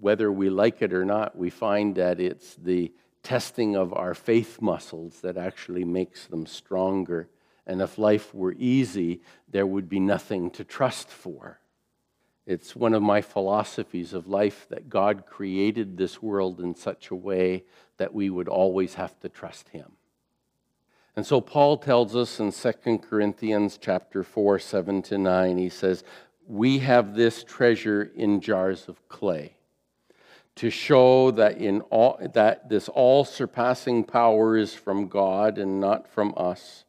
whether 0.00 0.30
we 0.30 0.50
like 0.50 0.82
it 0.82 0.92
or 0.92 1.04
not, 1.04 1.36
we 1.36 1.50
find 1.50 1.96
that 1.96 2.20
it's 2.20 2.54
the 2.54 2.92
testing 3.22 3.74
of 3.74 3.92
our 3.92 4.14
faith 4.14 4.60
muscles 4.60 5.20
that 5.22 5.36
actually 5.36 5.84
makes 5.84 6.26
them 6.26 6.46
stronger. 6.46 7.28
And 7.66 7.80
if 7.80 7.98
life 7.98 8.34
were 8.34 8.54
easy, 8.58 9.22
there 9.48 9.66
would 9.66 9.88
be 9.88 10.00
nothing 10.00 10.50
to 10.52 10.64
trust 10.64 11.08
for. 11.08 11.58
It's 12.46 12.76
one 12.76 12.92
of 12.92 13.02
my 13.02 13.22
philosophies 13.22 14.12
of 14.12 14.28
life 14.28 14.66
that 14.68 14.90
God 14.90 15.24
created 15.26 15.96
this 15.96 16.22
world 16.22 16.60
in 16.60 16.74
such 16.74 17.10
a 17.10 17.14
way 17.14 17.64
that 17.96 18.12
we 18.12 18.28
would 18.28 18.48
always 18.48 18.94
have 18.94 19.18
to 19.20 19.30
trust 19.30 19.70
him. 19.70 19.92
And 21.16 21.24
so 21.24 21.40
Paul 21.40 21.76
tells 21.76 22.16
us 22.16 22.40
in 22.40 22.50
2 22.50 22.98
Corinthians 22.98 23.78
chapter 23.80 24.22
4, 24.22 24.58
7 24.58 25.02
to 25.02 25.18
9, 25.18 25.58
he 25.58 25.68
says, 25.68 26.02
We 26.46 26.80
have 26.80 27.14
this 27.14 27.44
treasure 27.44 28.10
in 28.16 28.40
jars 28.40 28.88
of 28.88 29.08
clay 29.08 29.54
to 30.56 30.70
show 30.70 31.30
that 31.32 31.58
in 31.58 31.80
all 31.82 32.18
that 32.34 32.68
this 32.68 32.88
all 32.88 33.24
surpassing 33.24 34.04
power 34.04 34.56
is 34.56 34.72
from 34.72 35.08
God 35.08 35.58
and 35.58 35.80
not 35.80 36.08
from 36.08 36.32
us. 36.36 36.84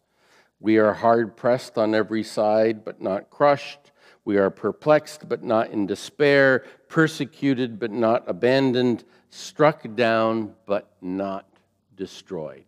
We 0.59 0.77
are 0.77 0.93
hard 0.93 1.35
pressed 1.35 1.77
on 1.77 1.95
every 1.95 2.23
side, 2.23 2.85
but 2.85 3.01
not 3.01 3.29
crushed 3.29 3.91
we 4.25 4.37
are 4.37 4.49
perplexed, 4.49 5.29
but 5.29 5.43
not 5.43 5.69
in 5.69 5.85
despair, 5.85 6.65
persecuted, 6.89 7.79
but 7.79 7.91
not 7.91 8.23
abandoned, 8.27 9.03
struck 9.29 9.85
down, 9.95 10.55
but 10.65 10.91
not 10.99 11.47
destroyed. 11.95 12.65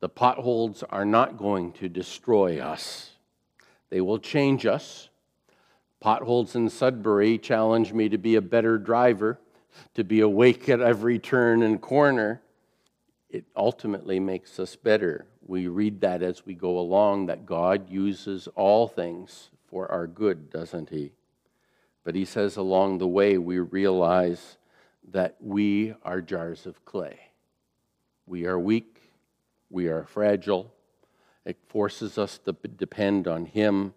The 0.00 0.08
potholes 0.08 0.84
are 0.90 1.04
not 1.04 1.36
going 1.36 1.72
to 1.72 1.88
destroy 1.88 2.60
us, 2.60 3.10
they 3.90 4.00
will 4.00 4.18
change 4.18 4.66
us. 4.66 5.08
Potholes 6.00 6.54
in 6.54 6.70
Sudbury 6.70 7.38
challenge 7.38 7.92
me 7.92 8.08
to 8.08 8.18
be 8.18 8.36
a 8.36 8.40
better 8.40 8.78
driver, 8.78 9.40
to 9.94 10.04
be 10.04 10.20
awake 10.20 10.68
at 10.68 10.80
every 10.80 11.18
turn 11.18 11.62
and 11.62 11.80
corner. 11.80 12.40
It 13.28 13.44
ultimately 13.56 14.20
makes 14.20 14.60
us 14.60 14.76
better. 14.76 15.26
We 15.44 15.66
read 15.66 16.00
that 16.02 16.22
as 16.22 16.46
we 16.46 16.54
go 16.54 16.78
along, 16.78 17.26
that 17.26 17.46
God 17.46 17.90
uses 17.90 18.46
all 18.54 18.86
things 18.86 19.50
for 19.66 19.90
our 19.90 20.06
good, 20.06 20.50
doesn't 20.50 20.90
he? 20.90 21.12
But 22.04 22.14
he 22.14 22.24
says 22.24 22.56
along 22.56 22.98
the 22.98 23.08
way, 23.08 23.36
we 23.36 23.58
realize 23.58 24.56
that 25.10 25.36
we 25.40 25.94
are 26.04 26.20
jars 26.20 26.64
of 26.64 26.84
clay. 26.84 27.18
We 28.26 28.46
are 28.46 28.58
weak, 28.58 28.97
we 29.70 29.86
are 29.86 30.04
fragile. 30.04 30.72
It 31.44 31.56
forces 31.68 32.18
us 32.18 32.38
to 32.38 32.52
depend 32.52 33.26
on 33.26 33.46
him 33.46 33.94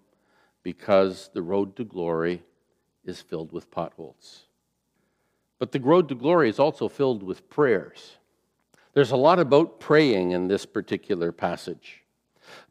because 0.63 1.29
the 1.33 1.41
road 1.41 1.75
to 1.77 1.83
glory 1.83 2.43
is 3.03 3.21
filled 3.21 3.51
with 3.51 3.71
potholes. 3.71 4.43
But 5.59 5.71
the 5.71 5.79
road 5.79 6.09
to 6.09 6.15
glory 6.15 6.49
is 6.49 6.59
also 6.59 6.87
filled 6.87 7.23
with 7.23 7.49
prayers. 7.49 8.17
There's 8.93 9.11
a 9.11 9.17
lot 9.17 9.39
about 9.39 9.79
praying 9.79 10.31
in 10.31 10.47
this 10.47 10.65
particular 10.65 11.31
passage. 11.31 12.03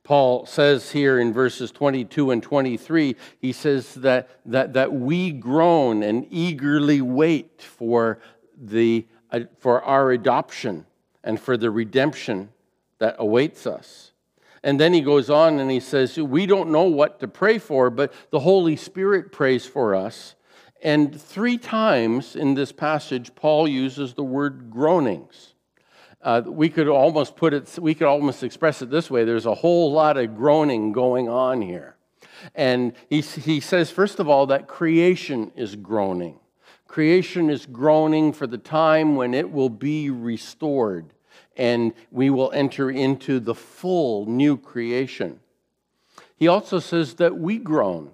Paul 0.02 0.44
says 0.44 0.90
here 0.90 1.20
in 1.20 1.32
verses 1.32 1.70
22 1.70 2.30
and 2.30 2.42
23, 2.42 3.16
he 3.38 3.52
says 3.52 3.94
that, 3.94 4.28
that, 4.46 4.72
that 4.74 4.92
we 4.92 5.30
groan 5.30 6.02
and 6.02 6.26
eagerly 6.30 7.00
wait 7.00 7.62
for, 7.62 8.18
the, 8.60 9.06
uh, 9.30 9.40
for 9.58 9.82
our 9.82 10.10
adoption 10.10 10.84
and 11.22 11.40
for 11.40 11.56
the 11.56 11.70
redemption 11.70 12.50
that 13.00 13.16
awaits 13.18 13.66
us. 13.66 14.12
And 14.62 14.78
then 14.78 14.92
he 14.92 15.00
goes 15.00 15.30
on 15.30 15.58
and 15.58 15.70
he 15.70 15.80
says, 15.80 16.16
We 16.16 16.46
don't 16.46 16.70
know 16.70 16.84
what 16.84 17.18
to 17.20 17.28
pray 17.28 17.58
for, 17.58 17.90
but 17.90 18.12
the 18.30 18.40
Holy 18.40 18.76
Spirit 18.76 19.32
prays 19.32 19.66
for 19.66 19.94
us. 19.94 20.36
And 20.82 21.18
three 21.20 21.58
times 21.58 22.36
in 22.36 22.54
this 22.54 22.72
passage, 22.72 23.34
Paul 23.34 23.68
uses 23.68 24.14
the 24.14 24.22
word 24.22 24.70
groanings. 24.70 25.54
Uh, 26.22 26.42
we 26.44 26.68
could 26.68 26.88
almost 26.88 27.36
put 27.36 27.54
it, 27.54 27.78
we 27.80 27.94
could 27.94 28.06
almost 28.06 28.42
express 28.42 28.82
it 28.82 28.90
this 28.90 29.10
way 29.10 29.24
there's 29.24 29.46
a 29.46 29.54
whole 29.54 29.90
lot 29.90 30.18
of 30.18 30.36
groaning 30.36 30.92
going 30.92 31.28
on 31.28 31.62
here. 31.62 31.96
And 32.54 32.92
he, 33.08 33.20
he 33.20 33.60
says, 33.60 33.90
first 33.90 34.18
of 34.18 34.28
all, 34.28 34.46
that 34.46 34.66
creation 34.66 35.52
is 35.56 35.76
groaning. 35.76 36.38
Creation 36.86 37.48
is 37.50 37.66
groaning 37.66 38.32
for 38.32 38.46
the 38.46 38.58
time 38.58 39.16
when 39.16 39.32
it 39.32 39.50
will 39.50 39.68
be 39.70 40.10
restored 40.10 41.12
and 41.60 41.92
we 42.10 42.30
will 42.30 42.50
enter 42.52 42.90
into 42.90 43.38
the 43.38 43.54
full 43.54 44.26
new 44.26 44.56
creation. 44.56 45.38
He 46.36 46.48
also 46.48 46.78
says 46.80 47.14
that 47.14 47.36
we 47.36 47.58
groan. 47.58 48.10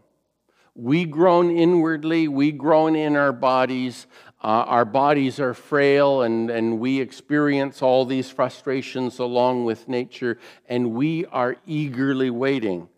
We 0.75 1.07
groan 1.07 1.57
inwardly, 1.57 2.29
we 2.29 2.53
groan 2.53 2.97
in 2.97 3.17
our 3.17 3.33
bodies 3.33 4.07
uh, 4.47 4.65
our 4.69 4.85
bodies 4.85 5.41
are 5.41 5.55
frail 5.55 6.23
and, 6.23 6.51
and 6.51 6.79
we 6.79 7.01
experience 7.01 7.83
all 7.83 8.05
these 8.05 8.31
frustrations 8.31 9.19
along 9.19 9.65
with 9.65 9.89
nature, 9.89 10.39
and 10.69 10.93
we 10.93 11.27
are 11.27 11.57
eagerly 11.67 12.31
waiting, 12.31 12.89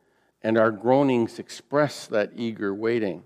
and 0.43 0.59
our 0.59 0.71
groanings 0.71 1.39
express 1.39 2.07
that 2.07 2.33
eager 2.37 2.75
waiting. 2.75 3.23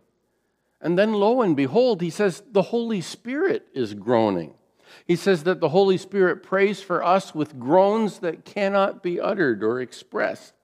And 0.81 0.99
then, 0.99 1.15
lo 1.15 1.43
and 1.43 1.57
behold, 1.57 2.01
he 2.01 2.11
says 2.11 2.43
the 2.53 2.63
Holy 2.63 3.01
Spirit 3.01 3.67
is 3.75 3.95
groaning. 3.95 4.55
He 5.07 5.17
says 5.17 5.45
that 5.45 5.61
the 5.61 5.71
Holy 5.71 5.97
Spirit 5.97 6.43
prays 6.43 6.81
for 6.81 7.05
us 7.05 7.35
with 7.35 7.59
groans 7.59 8.21
that 8.21 8.45
cannot 8.45 9.03
be 9.03 9.21
uttered 9.21 9.63
or 9.63 9.81
expressed. 9.81 10.55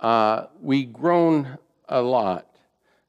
Uh, 0.00 0.46
we 0.60 0.84
groan 0.84 1.58
a 1.88 2.02
lot. 2.02 2.54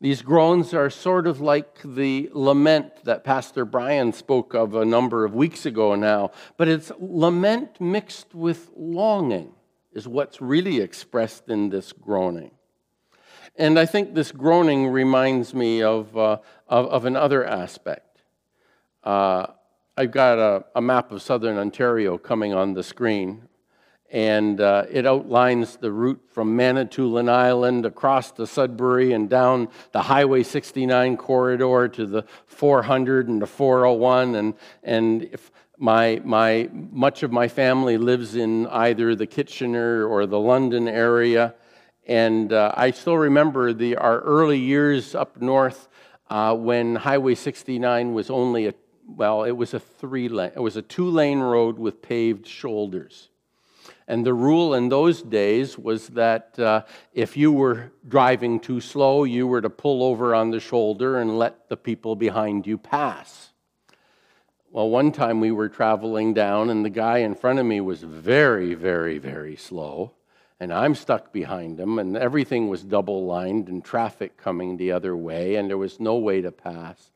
These 0.01 0.21
groans 0.21 0.73
are 0.73 0.89
sort 0.89 1.25
of 1.25 1.41
like 1.41 1.79
the 1.83 2.29
lament 2.33 3.05
that 3.05 3.23
Pastor 3.23 3.65
Brian 3.65 4.13
spoke 4.13 4.53
of 4.53 4.75
a 4.75 4.85
number 4.85 5.25
of 5.25 5.33
weeks 5.33 5.65
ago 5.65 5.95
now, 5.95 6.31
but 6.57 6.67
it's 6.67 6.91
lament 6.99 7.79
mixed 7.79 8.35
with 8.35 8.69
longing, 8.75 9.53
is 9.93 10.07
what's 10.07 10.41
really 10.41 10.79
expressed 10.79 11.49
in 11.49 11.69
this 11.69 11.91
groaning. 11.91 12.51
And 13.55 13.79
I 13.79 13.85
think 13.85 14.13
this 14.13 14.31
groaning 14.31 14.87
reminds 14.87 15.53
me 15.53 15.81
of, 15.81 16.15
uh, 16.17 16.37
of, 16.67 16.87
of, 16.87 17.05
another 17.05 17.45
aspect. 17.45 18.21
Uh, 19.03 19.47
I've 19.97 20.11
got 20.11 20.39
a, 20.39 20.65
a 20.75 20.81
map 20.81 21.13
of 21.13 21.21
southern 21.21 21.57
Ontario 21.57 22.17
coming 22.17 22.53
on 22.53 22.73
the 22.73 22.83
screen 22.83 23.47
and 24.11 24.59
uh, 24.59 24.83
it 24.91 25.05
outlines 25.05 25.77
the 25.77 25.89
route 25.89 26.21
from 26.31 26.53
Manitoulin 26.53 27.29
Island 27.29 27.85
across 27.85 28.31
to 28.33 28.45
Sudbury 28.45 29.13
and 29.13 29.29
down 29.29 29.69
the 29.93 30.01
Highway 30.01 30.43
69 30.43 31.15
corridor 31.15 31.87
to 31.87 32.05
the 32.05 32.23
400 32.45 33.29
and 33.29 33.41
the 33.41 33.47
401. 33.47 34.35
And, 34.35 34.53
and 34.83 35.37
my, 35.77 36.21
my, 36.25 36.69
much 36.71 37.23
of 37.23 37.31
my 37.31 37.47
family 37.47 37.97
lives 37.97 38.35
in 38.35 38.67
either 38.67 39.15
the 39.15 39.27
Kitchener 39.27 40.05
or 40.05 40.25
the 40.25 40.39
London 40.39 40.89
area. 40.89 41.55
And 42.05 42.51
uh, 42.51 42.73
I 42.75 42.91
still 42.91 43.17
remember 43.17 43.71
the, 43.71 43.95
our 43.95 44.19
early 44.19 44.59
years 44.59 45.15
up 45.15 45.41
north 45.41 45.87
uh, 46.29 46.53
when 46.53 46.95
Highway 46.95 47.35
69 47.35 48.13
was 48.13 48.29
only 48.29 48.67
a, 48.67 48.73
well, 49.07 49.43
it 49.43 49.51
was 49.51 49.73
a 49.73 49.79
three 49.79 50.29
lane, 50.29 50.51
it 50.55 50.59
was 50.59 50.75
a 50.75 50.81
two 50.81 51.09
lane 51.09 51.39
road 51.39 51.77
with 51.77 52.01
paved 52.01 52.47
shoulders. 52.47 53.29
And 54.07 54.25
the 54.25 54.33
rule 54.33 54.75
in 54.75 54.89
those 54.89 55.21
days 55.21 55.77
was 55.79 56.09
that 56.09 56.57
uh, 56.59 56.83
if 57.13 57.35
you 57.35 57.51
were 57.51 57.91
driving 58.07 58.59
too 58.59 58.79
slow, 58.79 59.23
you 59.23 59.47
were 59.47 59.61
to 59.61 59.69
pull 59.69 60.03
over 60.03 60.35
on 60.35 60.51
the 60.51 60.59
shoulder 60.59 61.17
and 61.17 61.39
let 61.39 61.69
the 61.69 61.77
people 61.77 62.15
behind 62.15 62.67
you 62.67 62.77
pass. 62.77 63.51
Well, 64.71 64.89
one 64.89 65.11
time 65.11 65.39
we 65.39 65.51
were 65.51 65.69
traveling 65.69 66.33
down, 66.33 66.69
and 66.69 66.83
the 66.83 66.89
guy 66.89 67.19
in 67.19 67.33
front 67.33 67.59
of 67.59 67.65
me 67.65 67.81
was 67.81 68.03
very, 68.03 68.73
very, 68.73 69.17
very 69.17 69.55
slow. 69.55 70.11
And 70.59 70.71
I'm 70.73 70.95
stuck 70.95 71.33
behind 71.33 71.79
him, 71.79 71.97
and 71.97 72.15
everything 72.15 72.67
was 72.67 72.83
double 72.83 73.25
lined 73.25 73.69
and 73.69 73.83
traffic 73.83 74.37
coming 74.37 74.77
the 74.77 74.91
other 74.91 75.15
way, 75.15 75.55
and 75.55 75.69
there 75.69 75.77
was 75.77 75.99
no 75.99 76.17
way 76.17 76.41
to 76.41 76.51
pass. 76.51 77.11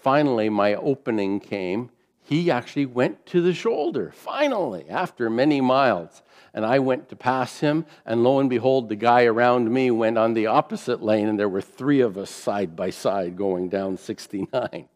Finally, 0.00 0.48
my 0.48 0.74
opening 0.74 1.40
came, 1.40 1.90
he 2.22 2.50
actually 2.50 2.86
went 2.86 3.24
to 3.26 3.40
the 3.40 3.54
shoulder, 3.54 4.12
finally, 4.14 4.84
after 4.88 5.30
many 5.30 5.60
miles. 5.60 6.22
And 6.54 6.64
I 6.64 6.78
went 6.78 7.08
to 7.08 7.16
pass 7.16 7.60
him, 7.60 7.84
and 8.04 8.22
lo 8.22 8.38
and 8.38 8.48
behold, 8.50 8.88
the 8.88 8.96
guy 8.96 9.24
around 9.24 9.72
me 9.72 9.90
went 9.90 10.18
on 10.18 10.34
the 10.34 10.46
opposite 10.46 11.02
lane, 11.02 11.28
and 11.28 11.38
there 11.38 11.48
were 11.48 11.62
three 11.62 12.00
of 12.00 12.16
us 12.16 12.30
side 12.30 12.76
by 12.76 12.90
side 12.90 13.36
going 13.36 13.68
down 13.68 13.96
69. 13.96 14.88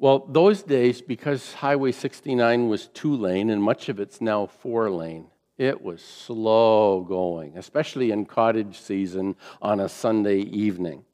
Well, 0.00 0.26
those 0.28 0.62
days, 0.62 1.00
because 1.00 1.54
Highway 1.54 1.92
69 1.92 2.68
was 2.68 2.88
two 2.88 3.16
lane, 3.16 3.50
and 3.50 3.62
much 3.62 3.88
of 3.88 3.98
it's 3.98 4.20
now 4.20 4.46
four 4.46 4.90
lane, 4.90 5.26
it 5.56 5.82
was 5.82 6.02
slow 6.02 7.00
going, 7.00 7.56
especially 7.56 8.10
in 8.10 8.24
cottage 8.24 8.78
season 8.78 9.36
on 9.60 9.80
a 9.80 9.88
Sunday 9.88 10.38
evening. 10.38 11.04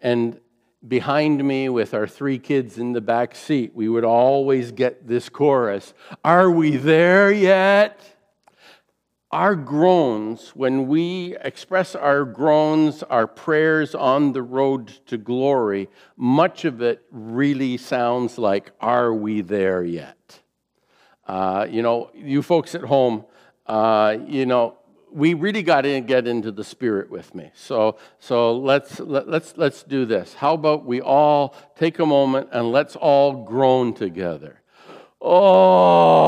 And 0.00 0.38
behind 0.88 1.42
me 1.44 1.68
with 1.68 1.94
our 1.94 2.06
three 2.06 2.38
kids 2.38 2.78
in 2.78 2.92
the 2.92 3.00
back 3.00 3.34
seat, 3.34 3.72
we 3.74 3.88
would 3.88 4.04
always 4.04 4.72
get 4.72 5.06
this 5.06 5.28
chorus 5.28 5.94
Are 6.24 6.50
we 6.50 6.76
there 6.76 7.32
yet? 7.32 8.00
Our 9.32 9.56
groans, 9.56 10.50
when 10.50 10.86
we 10.86 11.36
express 11.40 11.94
our 11.94 12.24
groans, 12.24 13.02
our 13.02 13.26
prayers 13.26 13.94
on 13.94 14.32
the 14.32 14.42
road 14.42 14.88
to 15.06 15.18
glory, 15.18 15.88
much 16.16 16.64
of 16.64 16.80
it 16.80 17.02
really 17.10 17.76
sounds 17.76 18.38
like, 18.38 18.72
Are 18.80 19.12
we 19.12 19.40
there 19.40 19.82
yet? 19.82 20.40
Uh, 21.26 21.66
you 21.68 21.82
know, 21.82 22.10
you 22.14 22.40
folks 22.40 22.74
at 22.74 22.82
home, 22.82 23.24
uh, 23.66 24.16
you 24.26 24.46
know, 24.46 24.78
we 25.12 25.34
really 25.34 25.62
got 25.62 25.82
to 25.82 26.00
get 26.00 26.26
into 26.26 26.50
the 26.52 26.64
spirit 26.64 27.10
with 27.10 27.34
me. 27.34 27.50
So, 27.54 27.96
so 28.18 28.56
let's, 28.56 29.00
let, 29.00 29.28
let's, 29.28 29.56
let's 29.56 29.82
do 29.82 30.04
this. 30.04 30.34
How 30.34 30.54
about 30.54 30.84
we 30.84 31.00
all 31.00 31.54
take 31.78 31.98
a 31.98 32.06
moment 32.06 32.48
and 32.52 32.70
let's 32.72 32.96
all 32.96 33.44
groan 33.44 33.94
together? 33.94 34.60
Oh, 35.20 36.26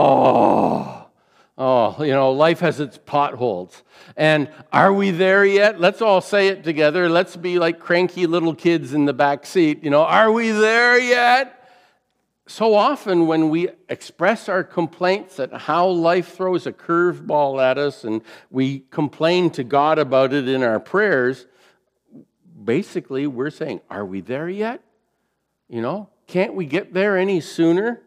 oh, 1.58 2.02
you 2.02 2.12
know, 2.12 2.32
life 2.32 2.61
has 2.61 2.80
its 2.80 2.99
potholes. 2.99 3.82
And 4.16 4.49
are 4.73 4.92
we 4.92 5.11
there 5.11 5.44
yet? 5.44 5.80
Let's 5.80 6.00
all 6.00 6.20
say 6.20 6.49
it 6.49 6.64
together. 6.64 7.08
Let's 7.08 7.37
be 7.37 7.58
like 7.58 7.80
cranky 7.80 8.26
little 8.26 8.54
kids 8.54 8.94
in 8.94 9.04
the 9.04 9.12
back 9.12 9.44
seat. 9.44 9.85
You 9.85 9.90
know, 9.90 10.04
are 10.04 10.32
we 10.32 10.50
there 10.50 10.99
yet? 10.99 11.57
So 12.49 12.75
often 12.75 13.26
when 13.26 13.50
we 13.50 13.69
express 13.90 14.49
our 14.49 14.64
complaints 14.64 15.38
at 15.38 15.52
how 15.52 15.87
life 15.87 16.35
throws 16.35 16.67
a 16.67 16.73
curveball 16.73 17.62
at 17.62 17.76
us 17.76 18.05
and 18.05 18.23
we 18.50 18.81
complain 18.90 19.50
to 19.50 19.62
God 19.62 19.99
about 19.99 20.33
it 20.33 20.49
in 20.49 20.62
our 20.62 20.81
prayers, 20.81 21.47
basically 22.64 23.26
we're 23.26 23.50
saying, 23.50 23.83
Are 23.90 24.05
we 24.05 24.23
there 24.23 24.49
yet? 24.49 24.83
You 25.69 25.83
know, 25.83 26.09
can't 26.26 26.55
we 26.55 26.64
get 26.64 26.95
there 26.95 27.19
any 27.19 27.43
sooner? 27.43 28.00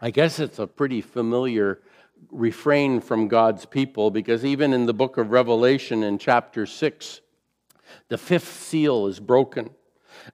I 0.00 0.10
guess 0.10 0.40
it's 0.40 0.58
a 0.58 0.66
pretty 0.66 1.00
familiar 1.00 1.80
refrain 2.32 3.00
from 3.00 3.28
God's 3.28 3.66
people 3.66 4.10
because 4.10 4.44
even 4.44 4.72
in 4.72 4.86
the 4.86 4.94
book 4.94 5.16
of 5.16 5.30
Revelation 5.30 6.02
in 6.02 6.18
chapter 6.18 6.66
6, 6.66 7.20
the 8.08 8.18
fifth 8.18 8.52
seal 8.52 9.06
is 9.06 9.20
broken. 9.20 9.70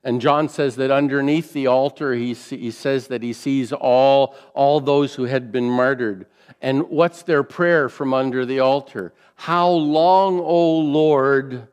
And 0.03 0.21
John 0.21 0.49
says 0.49 0.77
that 0.77 0.91
underneath 0.91 1.53
the 1.53 1.67
altar, 1.67 2.15
he, 2.15 2.35
he 2.35 2.71
says 2.71 3.09
that 3.09 3.23
he 3.23 3.33
sees 3.33 3.73
all, 3.73 4.35
all 4.55 4.81
those 4.81 5.15
who 5.15 5.25
had 5.25 5.53
been 5.53 5.71
martyred. 5.71 6.27
And 6.61 6.89
what's 6.89 7.23
their 7.23 7.43
prayer 7.43 7.89
from 7.89 8.13
under 8.13 8.45
the 8.45 8.61
altar? 8.61 9.13
How 9.37 9.69
long, 9.69 10.41
O 10.41 10.79
Lord, 10.79 11.69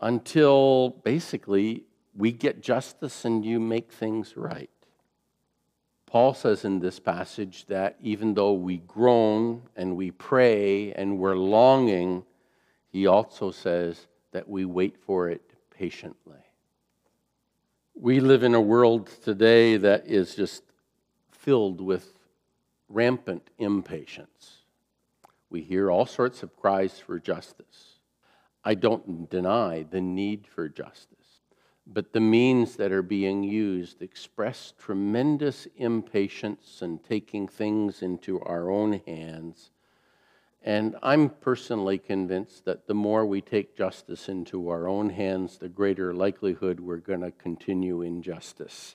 until 0.00 0.90
basically 1.04 1.84
we 2.14 2.32
get 2.32 2.62
justice 2.62 3.24
and 3.24 3.44
you 3.44 3.60
make 3.60 3.92
things 3.92 4.36
right? 4.36 4.70
Paul 6.06 6.34
says 6.34 6.66
in 6.66 6.78
this 6.78 7.00
passage 7.00 7.64
that 7.68 7.96
even 8.02 8.34
though 8.34 8.52
we 8.52 8.78
groan 8.78 9.62
and 9.76 9.96
we 9.96 10.10
pray 10.10 10.92
and 10.92 11.18
we're 11.18 11.36
longing, 11.36 12.24
he 12.90 13.06
also 13.06 13.50
says 13.50 14.08
that 14.32 14.46
we 14.46 14.66
wait 14.66 14.98
for 14.98 15.30
it 15.30 15.40
patiently. 15.70 16.41
We 17.94 18.20
live 18.20 18.42
in 18.42 18.54
a 18.54 18.60
world 18.60 19.08
today 19.22 19.76
that 19.76 20.06
is 20.06 20.34
just 20.34 20.62
filled 21.30 21.80
with 21.80 22.18
rampant 22.88 23.50
impatience. 23.58 24.62
We 25.50 25.60
hear 25.60 25.90
all 25.90 26.06
sorts 26.06 26.42
of 26.42 26.56
cries 26.56 26.98
for 26.98 27.18
justice. 27.18 27.98
I 28.64 28.74
don't 28.74 29.28
deny 29.28 29.82
the 29.82 30.00
need 30.00 30.46
for 30.46 30.70
justice, 30.70 31.40
but 31.86 32.14
the 32.14 32.20
means 32.20 32.76
that 32.76 32.92
are 32.92 33.02
being 33.02 33.42
used 33.42 34.00
express 34.00 34.72
tremendous 34.78 35.66
impatience 35.76 36.80
and 36.80 37.04
taking 37.04 37.46
things 37.46 38.00
into 38.00 38.40
our 38.40 38.70
own 38.70 39.02
hands 39.06 39.71
and 40.64 40.96
I'm 41.02 41.28
personally 41.28 41.98
convinced 41.98 42.64
that 42.66 42.86
the 42.86 42.94
more 42.94 43.26
we 43.26 43.40
take 43.40 43.76
justice 43.76 44.28
into 44.28 44.68
our 44.68 44.86
own 44.86 45.10
hands, 45.10 45.58
the 45.58 45.68
greater 45.68 46.14
likelihood 46.14 46.78
we're 46.78 46.98
going 46.98 47.22
to 47.22 47.32
continue 47.32 48.02
injustice. 48.02 48.94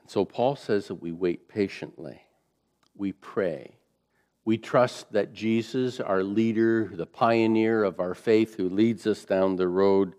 And 0.00 0.10
so 0.10 0.24
Paul 0.24 0.56
says 0.56 0.88
that 0.88 0.96
we 0.96 1.12
wait 1.12 1.48
patiently, 1.48 2.22
we 2.94 3.12
pray. 3.12 3.76
We 4.44 4.58
trust 4.58 5.10
that 5.12 5.32
Jesus, 5.32 5.98
our 5.98 6.22
leader, 6.22 6.88
the 6.94 7.06
pioneer 7.06 7.82
of 7.82 7.98
our 7.98 8.14
faith 8.14 8.56
who 8.56 8.68
leads 8.68 9.04
us 9.04 9.24
down 9.24 9.56
the 9.56 9.66
road, 9.66 10.14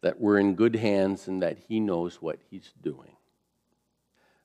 that 0.00 0.20
we're 0.20 0.38
in 0.38 0.56
good 0.56 0.74
hands 0.74 1.28
and 1.28 1.40
that 1.42 1.58
he 1.68 1.78
knows 1.78 2.20
what 2.20 2.40
he's 2.50 2.72
doing. 2.82 3.16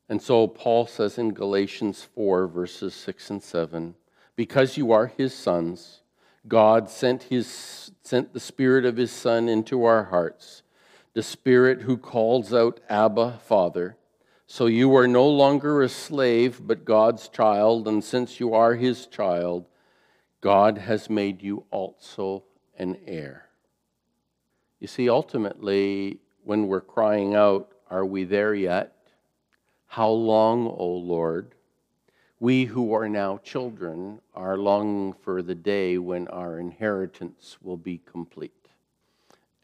And 0.09 0.21
so 0.21 0.47
Paul 0.47 0.85
says 0.85 1.17
in 1.17 1.33
Galatians 1.33 2.07
4, 2.13 2.47
verses 2.47 2.93
6 2.93 3.29
and 3.31 3.41
7 3.41 3.95
because 4.35 4.77
you 4.77 4.91
are 4.91 5.07
his 5.07 5.33
sons, 5.33 6.01
God 6.47 6.89
sent, 6.89 7.23
his, 7.23 7.91
sent 8.03 8.33
the 8.33 8.39
Spirit 8.39 8.85
of 8.85 8.97
his 8.97 9.11
Son 9.11 9.49
into 9.49 9.83
our 9.83 10.05
hearts, 10.05 10.61
the 11.13 11.23
Spirit 11.23 11.83
who 11.83 11.97
calls 11.97 12.53
out, 12.53 12.79
Abba, 12.89 13.39
Father. 13.43 13.97
So 14.47 14.67
you 14.67 14.95
are 14.95 15.07
no 15.07 15.27
longer 15.27 15.81
a 15.81 15.89
slave, 15.89 16.61
but 16.63 16.85
God's 16.85 17.29
child, 17.29 17.87
and 17.87 18.03
since 18.03 18.39
you 18.39 18.53
are 18.53 18.75
his 18.75 19.07
child, 19.07 19.65
God 20.41 20.77
has 20.77 21.09
made 21.09 21.41
you 21.41 21.65
also 21.71 22.43
an 22.77 22.97
heir. 23.07 23.45
You 24.79 24.87
see, 24.87 25.09
ultimately, 25.09 26.19
when 26.43 26.67
we're 26.67 26.81
crying 26.81 27.33
out, 27.33 27.71
Are 27.89 28.05
we 28.05 28.23
there 28.23 28.53
yet? 28.53 28.95
How 29.87 30.09
long, 30.09 30.67
O 30.67 30.85
Lord? 30.85 31.54
We 32.39 32.65
who 32.65 32.93
are 32.93 33.07
now 33.07 33.37
children 33.37 34.19
are 34.33 34.57
longing 34.57 35.13
for 35.13 35.41
the 35.41 35.55
day 35.55 35.97
when 35.97 36.27
our 36.27 36.59
inheritance 36.59 37.57
will 37.61 37.77
be 37.77 38.01
complete. 38.05 38.51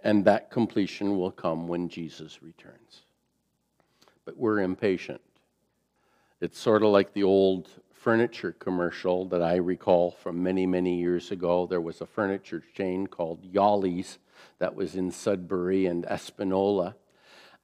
And 0.03 0.25
that 0.25 0.49
completion 0.49 1.17
will 1.17 1.31
come 1.31 1.67
when 1.67 1.89
Jesus 1.89 2.41
returns. 2.41 3.01
But 4.25 4.38
we're 4.38 4.62
impatient. 4.62 5.21
It's 6.39 6.57
sort 6.57 6.81
of 6.81 6.89
like 6.89 7.13
the 7.13 7.23
old 7.23 7.69
furniture 7.91 8.53
commercial 8.53 9.25
that 9.25 9.43
I 9.43 9.57
recall 9.57 10.10
from 10.10 10.41
many, 10.41 10.65
many 10.65 10.97
years 10.97 11.29
ago. 11.29 11.67
There 11.67 11.81
was 11.81 12.01
a 12.01 12.07
furniture 12.07 12.63
chain 12.75 13.05
called 13.05 13.43
Yaley's 13.43 14.17
that 14.57 14.73
was 14.73 14.95
in 14.95 15.12
Sudbury 15.12 15.86
and 15.86 16.05
Espanola. 16.05 16.95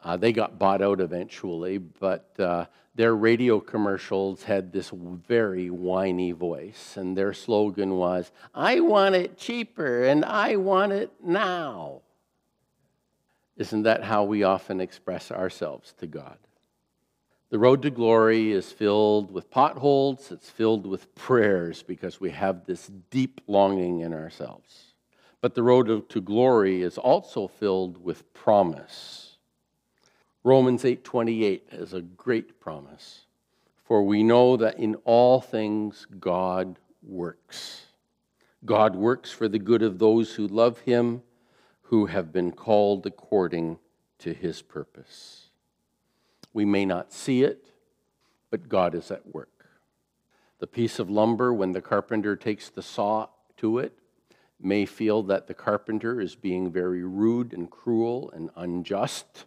Uh, 0.03 0.15
they 0.15 0.31
got 0.31 0.59
bought 0.59 0.81
out 0.81 1.01
eventually, 1.01 1.77
but 1.77 2.39
uh, 2.39 2.65
their 2.95 3.15
radio 3.15 3.59
commercials 3.59 4.43
had 4.43 4.71
this 4.71 4.91
very 4.91 5.69
whiny 5.69 6.31
voice, 6.31 6.97
and 6.97 7.17
their 7.17 7.33
slogan 7.33 7.95
was, 7.95 8.31
I 8.53 8.79
want 8.79 9.15
it 9.15 9.37
cheaper 9.37 10.03
and 10.03 10.23
I 10.23 10.55
want 10.55 10.93
it 10.93 11.11
now. 11.23 12.01
Isn't 13.55 13.83
that 13.83 14.03
how 14.03 14.23
we 14.23 14.43
often 14.43 14.79
express 14.79 15.31
ourselves 15.31 15.93
to 15.99 16.07
God? 16.07 16.37
The 17.49 17.59
road 17.59 17.81
to 17.83 17.89
glory 17.89 18.51
is 18.51 18.71
filled 18.71 19.31
with 19.31 19.49
potholes, 19.49 20.31
it's 20.31 20.49
filled 20.49 20.85
with 20.85 21.13
prayers 21.15 21.81
because 21.81 22.19
we 22.19 22.29
have 22.31 22.65
this 22.65 22.91
deep 23.09 23.41
longing 23.47 24.01
in 24.01 24.13
ourselves. 24.13 24.93
But 25.41 25.55
the 25.55 25.63
road 25.63 26.09
to 26.09 26.21
glory 26.21 26.81
is 26.81 26.97
also 26.97 27.47
filled 27.47 28.03
with 28.03 28.31
promise 28.33 29.26
Romans 30.47 30.85
8:28 30.85 31.63
is 31.73 31.93
a 31.93 32.01
great 32.01 32.57
promise. 32.61 33.25
For 33.83 34.01
we 34.01 34.23
know 34.23 34.55
that 34.55 34.79
in 34.79 34.95
all 35.03 35.41
things 35.41 36.07
God 36.21 36.79
works. 37.03 37.87
God 38.63 38.95
works 38.95 39.29
for 39.29 39.49
the 39.49 39.59
good 39.59 39.81
of 39.81 39.99
those 39.99 40.35
who 40.35 40.47
love 40.47 40.79
him, 40.79 41.21
who 41.81 42.05
have 42.05 42.31
been 42.31 42.53
called 42.53 43.05
according 43.05 43.77
to 44.19 44.33
his 44.33 44.61
purpose. 44.61 45.49
We 46.53 46.63
may 46.63 46.85
not 46.85 47.11
see 47.11 47.43
it, 47.43 47.73
but 48.49 48.69
God 48.69 48.95
is 48.95 49.11
at 49.11 49.33
work. 49.33 49.67
The 50.59 50.67
piece 50.67 50.97
of 50.97 51.09
lumber, 51.09 51.53
when 51.53 51.73
the 51.73 51.81
carpenter 51.81 52.37
takes 52.37 52.69
the 52.69 52.81
saw 52.81 53.27
to 53.57 53.79
it, 53.79 53.99
may 54.61 54.85
feel 54.85 55.23
that 55.23 55.47
the 55.47 55.53
carpenter 55.53 56.21
is 56.21 56.35
being 56.35 56.71
very 56.71 57.03
rude 57.03 57.51
and 57.51 57.69
cruel 57.69 58.31
and 58.31 58.49
unjust 58.55 59.43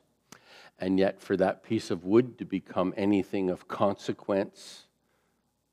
and 0.80 0.98
yet, 0.98 1.20
for 1.20 1.36
that 1.36 1.62
piece 1.62 1.90
of 1.90 2.04
wood 2.04 2.38
to 2.38 2.44
become 2.46 2.94
anything 2.96 3.50
of 3.50 3.68
consequence, 3.68 4.86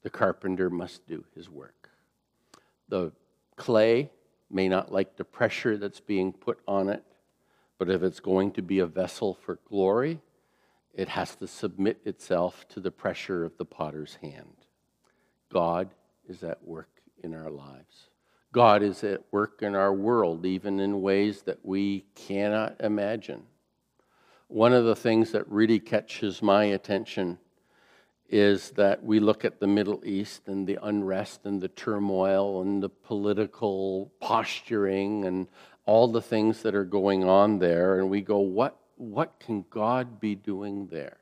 the 0.04 0.10
carpenter 0.10 0.70
must 0.70 1.08
do 1.08 1.24
his 1.34 1.50
work. 1.50 1.90
The 2.90 3.14
clay 3.56 4.12
may 4.52 4.68
not 4.68 4.92
like 4.92 5.16
the 5.16 5.24
pressure 5.24 5.78
that's 5.78 6.02
being 6.02 6.34
put 6.34 6.60
on 6.68 6.90
it, 6.90 7.04
but 7.78 7.90
if 7.90 8.04
it's 8.04 8.20
going 8.20 8.52
to 8.52 8.62
be 8.62 8.80
a 8.80 8.86
vessel 8.86 9.34
for 9.34 9.60
glory, 9.68 10.20
it 10.94 11.10
has 11.10 11.36
to 11.36 11.48
submit 11.48 12.02
itself 12.04 12.68
to 12.70 12.82
the 12.82 12.92
pressure 12.92 13.46
of 13.46 13.58
the 13.58 13.66
potter's 13.66 14.18
hand. 14.22 14.56
God 15.52 15.90
is 16.28 16.44
at 16.44 16.66
work 16.68 16.90
in 17.24 17.34
our 17.34 17.50
lives. 17.50 18.10
God 18.52 18.84
is 18.84 19.04
at 19.04 19.22
work 19.32 19.62
in 19.62 19.76
our 19.76 19.94
world, 19.94 20.46
even 20.46 20.80
in 20.80 21.02
ways 21.02 21.44
that 21.44 21.60
we 21.64 22.06
cannot 22.16 22.76
imagine. 22.82 23.44
One 24.50 24.74
of 24.74 24.86
the 24.86 24.96
things 24.96 25.32
that 25.34 25.48
really 25.50 25.80
catches 25.80 26.42
my 26.42 26.66
attention 26.66 27.38
is 28.30 28.72
that 28.72 29.04
we 29.04 29.20
look 29.20 29.44
at 29.44 29.60
the 29.60 29.68
Middle 29.68 30.02
East 30.06 30.48
and 30.48 30.66
the 30.68 30.80
unrest 30.82 31.46
and 31.46 31.62
the 31.62 31.68
turmoil 31.68 32.62
and 32.62 32.82
the 32.82 32.90
political 32.90 34.12
posturing 34.20 35.26
and 35.26 35.48
all 35.86 36.08
the 36.08 36.22
things 36.22 36.62
that 36.64 36.76
are 36.76 36.86
going 36.86 37.24
on 37.24 37.60
there, 37.60 38.00
and 38.00 38.10
we 38.10 38.22
go, 38.22 38.40
what, 38.40 38.78
what 38.96 39.40
can 39.40 39.66
God 39.70 40.20
be 40.20 40.36
doing 40.36 40.88
there? 40.88 41.18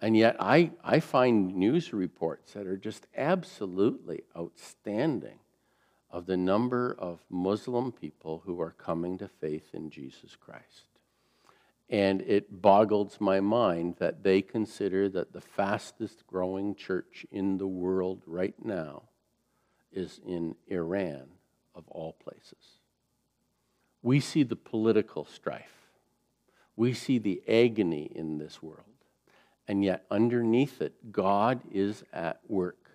And 0.00 0.16
yet, 0.16 0.36
I, 0.38 0.70
I 0.84 1.00
find 1.00 1.56
news 1.56 1.92
reports 1.92 2.52
that 2.52 2.66
are 2.66 2.76
just 2.76 3.06
absolutely 3.16 4.22
outstanding 4.36 5.38
of 6.10 6.26
the 6.26 6.36
number 6.36 6.94
of 6.98 7.20
Muslim 7.28 7.90
people 7.90 8.42
who 8.44 8.60
are 8.60 8.72
coming 8.72 9.18
to 9.18 9.28
faith 9.28 9.74
in 9.74 9.90
Jesus 9.90 10.36
Christ. 10.36 10.85
And 11.88 12.20
it 12.22 12.60
boggles 12.62 13.18
my 13.20 13.40
mind 13.40 13.96
that 13.98 14.24
they 14.24 14.42
consider 14.42 15.08
that 15.10 15.32
the 15.32 15.40
fastest 15.40 16.26
growing 16.26 16.74
church 16.74 17.24
in 17.30 17.58
the 17.58 17.66
world 17.66 18.22
right 18.26 18.56
now 18.64 19.04
is 19.92 20.20
in 20.26 20.56
Iran, 20.66 21.28
of 21.74 21.84
all 21.88 22.12
places. 22.12 22.80
We 24.02 24.20
see 24.20 24.42
the 24.42 24.56
political 24.56 25.24
strife, 25.24 25.88
we 26.74 26.92
see 26.92 27.18
the 27.18 27.42
agony 27.48 28.10
in 28.14 28.38
this 28.38 28.62
world. 28.62 28.84
And 29.68 29.82
yet, 29.82 30.04
underneath 30.10 30.80
it, 30.80 31.10
God 31.10 31.60
is 31.72 32.04
at 32.12 32.40
work. 32.46 32.90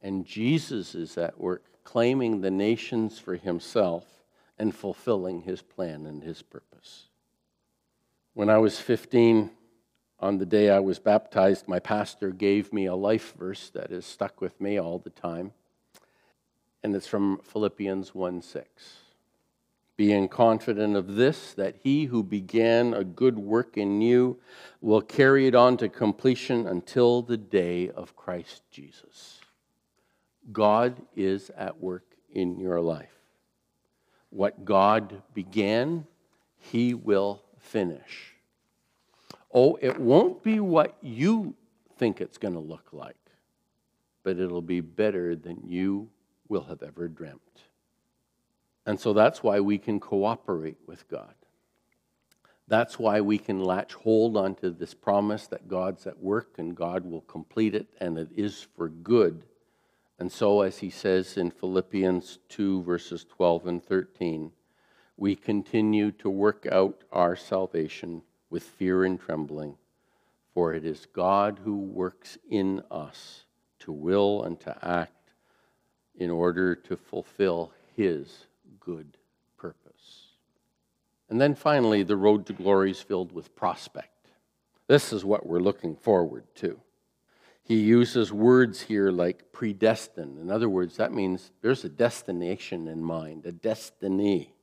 And 0.00 0.24
Jesus 0.24 0.94
is 0.94 1.18
at 1.18 1.38
work, 1.38 1.64
claiming 1.84 2.40
the 2.40 2.50
nations 2.50 3.18
for 3.18 3.36
himself 3.36 4.06
and 4.58 4.74
fulfilling 4.74 5.42
his 5.42 5.60
plan 5.60 6.06
and 6.06 6.22
his 6.22 6.40
purpose. 6.40 7.07
When 8.38 8.50
I 8.50 8.58
was 8.58 8.78
15, 8.78 9.50
on 10.20 10.38
the 10.38 10.46
day 10.46 10.70
I 10.70 10.78
was 10.78 11.00
baptized, 11.00 11.66
my 11.66 11.80
pastor 11.80 12.30
gave 12.30 12.72
me 12.72 12.86
a 12.86 12.94
life 12.94 13.34
verse 13.36 13.68
that 13.70 13.90
has 13.90 14.06
stuck 14.06 14.40
with 14.40 14.60
me 14.60 14.78
all 14.78 15.00
the 15.00 15.10
time. 15.10 15.50
And 16.84 16.94
it's 16.94 17.08
from 17.08 17.40
Philippians 17.42 18.14
1 18.14 18.40
6 18.42 18.68
being 19.96 20.28
confident 20.28 20.94
of 20.94 21.16
this, 21.16 21.52
that 21.54 21.78
he 21.82 22.04
who 22.04 22.22
began 22.22 22.94
a 22.94 23.02
good 23.02 23.40
work 23.40 23.76
in 23.76 24.00
you 24.00 24.38
will 24.80 25.02
carry 25.02 25.48
it 25.48 25.56
on 25.56 25.76
to 25.78 25.88
completion 25.88 26.68
until 26.68 27.22
the 27.22 27.36
day 27.36 27.90
of 27.90 28.14
Christ 28.14 28.62
Jesus. 28.70 29.40
God 30.52 31.02
is 31.16 31.50
at 31.56 31.80
work 31.80 32.04
in 32.30 32.60
your 32.60 32.80
life. 32.80 33.18
What 34.30 34.64
God 34.64 35.22
began, 35.34 36.06
he 36.56 36.94
will 36.94 37.42
finish. 37.68 38.34
Oh, 39.52 39.78
it 39.80 39.98
won't 39.98 40.42
be 40.42 40.60
what 40.60 40.96
you 41.00 41.54
think 41.98 42.20
it's 42.20 42.38
going 42.38 42.54
to 42.54 42.60
look 42.60 42.88
like, 42.92 43.16
but 44.22 44.38
it'll 44.38 44.62
be 44.62 44.80
better 44.80 45.34
than 45.34 45.62
you 45.66 46.08
will 46.48 46.64
have 46.64 46.82
ever 46.82 47.08
dreamt. 47.08 47.40
And 48.86 48.98
so 48.98 49.12
that's 49.12 49.42
why 49.42 49.60
we 49.60 49.78
can 49.78 50.00
cooperate 50.00 50.78
with 50.86 51.08
God. 51.08 51.34
That's 52.68 52.98
why 52.98 53.20
we 53.22 53.38
can 53.38 53.60
latch 53.60 53.94
hold 53.94 54.36
onto 54.36 54.70
this 54.70 54.92
promise 54.92 55.46
that 55.48 55.68
God's 55.68 56.06
at 56.06 56.18
work 56.18 56.56
and 56.58 56.76
God 56.76 57.04
will 57.04 57.22
complete 57.22 57.74
it 57.74 57.86
and 58.00 58.18
it 58.18 58.28
is 58.36 58.66
for 58.76 58.88
good. 58.88 59.44
And 60.18 60.30
so, 60.30 60.62
as 60.62 60.78
he 60.78 60.90
says 60.90 61.36
in 61.36 61.50
Philippians 61.50 62.40
2, 62.48 62.82
verses 62.82 63.24
12 63.24 63.66
and 63.68 63.82
13, 63.84 64.50
we 65.18 65.34
continue 65.34 66.12
to 66.12 66.30
work 66.30 66.64
out 66.70 67.02
our 67.12 67.34
salvation 67.34 68.22
with 68.50 68.62
fear 68.62 69.04
and 69.04 69.20
trembling, 69.20 69.76
for 70.54 70.72
it 70.72 70.86
is 70.86 71.06
God 71.12 71.60
who 71.64 71.76
works 71.76 72.38
in 72.48 72.82
us 72.88 73.42
to 73.80 73.90
will 73.90 74.44
and 74.44 74.58
to 74.60 74.76
act 74.80 75.32
in 76.16 76.30
order 76.30 76.76
to 76.76 76.96
fulfill 76.96 77.72
his 77.96 78.46
good 78.78 79.16
purpose. 79.56 80.28
And 81.28 81.40
then 81.40 81.56
finally, 81.56 82.04
the 82.04 82.16
road 82.16 82.46
to 82.46 82.52
glory 82.52 82.92
is 82.92 83.00
filled 83.00 83.32
with 83.32 83.54
prospect. 83.56 84.28
This 84.86 85.12
is 85.12 85.24
what 85.24 85.46
we're 85.46 85.58
looking 85.58 85.96
forward 85.96 86.44
to. 86.56 86.80
He 87.64 87.80
uses 87.80 88.32
words 88.32 88.80
here 88.82 89.10
like 89.10 89.52
predestined. 89.52 90.38
In 90.38 90.50
other 90.50 90.68
words, 90.68 90.96
that 90.96 91.12
means 91.12 91.50
there's 91.60 91.84
a 91.84 91.88
destination 91.88 92.86
in 92.86 93.02
mind, 93.02 93.44
a 93.44 93.52
destiny. 93.52 94.54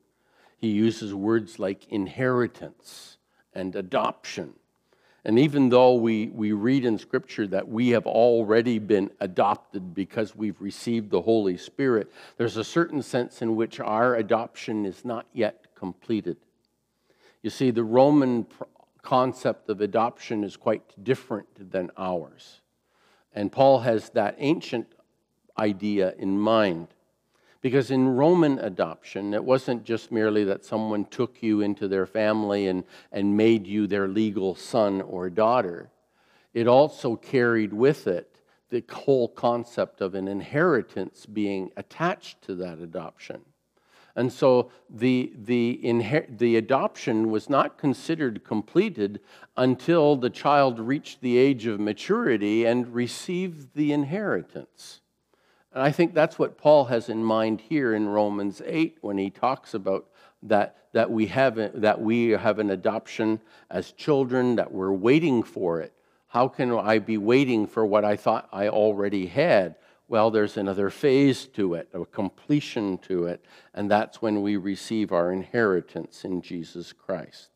He 0.57 0.69
uses 0.69 1.13
words 1.13 1.59
like 1.59 1.87
inheritance 1.89 3.17
and 3.53 3.75
adoption. 3.75 4.53
And 5.25 5.39
even 5.39 5.69
though 5.69 5.95
we, 5.95 6.27
we 6.27 6.51
read 6.51 6.85
in 6.85 6.99
Scripture 6.99 7.47
that 7.47 7.67
we 7.67 7.89
have 7.89 8.05
already 8.05 8.77
been 8.77 9.09
adopted 9.19 9.95
because 9.95 10.35
we've 10.35 10.61
received 10.61 11.09
the 11.09 11.21
Holy 11.21 11.57
Spirit, 11.57 12.11
there's 12.37 12.57
a 12.57 12.63
certain 12.63 13.01
sense 13.01 13.41
in 13.41 13.55
which 13.55 13.79
our 13.79 14.15
adoption 14.15 14.85
is 14.85 15.03
not 15.03 15.25
yet 15.33 15.65
completed. 15.73 16.37
You 17.41 17.49
see, 17.49 17.71
the 17.71 17.83
Roman 17.83 18.45
concept 19.01 19.69
of 19.69 19.81
adoption 19.81 20.43
is 20.43 20.57
quite 20.57 21.03
different 21.03 21.71
than 21.71 21.89
ours. 21.97 22.61
And 23.33 23.51
Paul 23.51 23.79
has 23.79 24.09
that 24.11 24.35
ancient 24.37 24.87
idea 25.57 26.13
in 26.17 26.37
mind. 26.37 26.87
Because 27.65 27.89
in 27.89 28.09
Roman 28.09 28.59
adoption, 28.59 29.33
it 29.33 29.43
wasn't 29.43 29.85
just 29.85 30.11
merely 30.11 30.43
that 30.43 30.63
someone 30.63 31.05
took 31.05 31.41
you 31.41 31.61
into 31.61 31.87
their 31.87 32.05
family 32.05 32.67
and, 32.67 32.83
and 33.11 33.35
made 33.35 33.65
you 33.65 33.87
their 33.87 34.07
legal 34.07 34.53
son 34.53 35.01
or 35.01 35.31
daughter, 35.31 35.89
it 36.53 36.67
also 36.67 37.15
carried 37.15 37.73
with 37.73 38.05
it 38.05 38.39
the 38.69 38.83
whole 38.91 39.27
concept 39.27 39.99
of 39.99 40.13
an 40.13 40.27
inheritance 40.27 41.25
being 41.25 41.71
attached 41.75 42.39
to 42.43 42.53
that 42.53 42.77
adoption. 42.77 43.41
And 44.15 44.31
so 44.31 44.69
the, 44.87 45.33
the, 45.35 45.81
inher- 45.83 46.37
the 46.37 46.57
adoption 46.57 47.31
was 47.31 47.49
not 47.49 47.79
considered 47.79 48.43
completed 48.43 49.21
until 49.57 50.15
the 50.15 50.29
child 50.29 50.79
reached 50.79 51.21
the 51.21 51.39
age 51.39 51.65
of 51.65 51.79
maturity 51.79 52.63
and 52.63 52.93
received 52.93 53.73
the 53.73 53.91
inheritance. 53.91 55.01
And 55.75 55.83
I 55.83 55.91
think 55.91 56.13
that's 56.13 56.39
what 56.39 56.57
Paul 56.57 56.85
has 56.85 57.09
in 57.09 57.21
mind 57.21 57.59
here 57.59 57.93
in 57.93 58.07
Romans 58.07 58.61
8 58.65 58.97
when 59.01 59.17
he 59.17 59.29
talks 59.29 59.73
about 59.73 60.07
that, 60.43 60.77
that, 60.93 61.11
we 61.11 61.27
have, 61.27 61.81
that 61.81 61.99
we 61.99 62.29
have 62.29 62.59
an 62.59 62.69
adoption 62.69 63.41
as 63.69 63.91
children, 63.91 64.55
that 64.55 64.71
we're 64.71 64.93
waiting 64.93 65.43
for 65.43 65.81
it. 65.81 65.91
How 66.27 66.47
can 66.47 66.71
I 66.71 66.99
be 66.99 67.17
waiting 67.17 67.67
for 67.67 67.85
what 67.85 68.05
I 68.05 68.15
thought 68.15 68.47
I 68.53 68.69
already 68.69 69.25
had? 69.25 69.75
Well, 70.07 70.31
there's 70.31 70.55
another 70.55 70.89
phase 70.89 71.45
to 71.47 71.73
it, 71.73 71.89
a 71.93 72.05
completion 72.05 72.97
to 72.99 73.25
it, 73.25 73.43
and 73.73 73.91
that's 73.91 74.21
when 74.21 74.41
we 74.41 74.55
receive 74.55 75.11
our 75.11 75.29
inheritance 75.29 76.23
in 76.23 76.41
Jesus 76.41 76.93
Christ. 76.93 77.54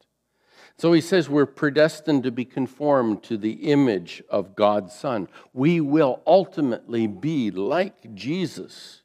So 0.80 0.94
he 0.94 1.02
says 1.02 1.28
we're 1.28 1.46
predestined 1.46 2.24
to 2.24 2.32
be 2.32 2.46
conformed 2.46 3.22
to 3.24 3.36
the 3.36 3.70
image 3.70 4.24
of 4.30 4.56
God's 4.56 4.94
Son. 4.94 5.28
We 5.54 5.82
will 5.82 6.22
ultimately 6.26 7.06
be 7.06 7.52
like 7.52 8.16
Jesus. 8.16 9.02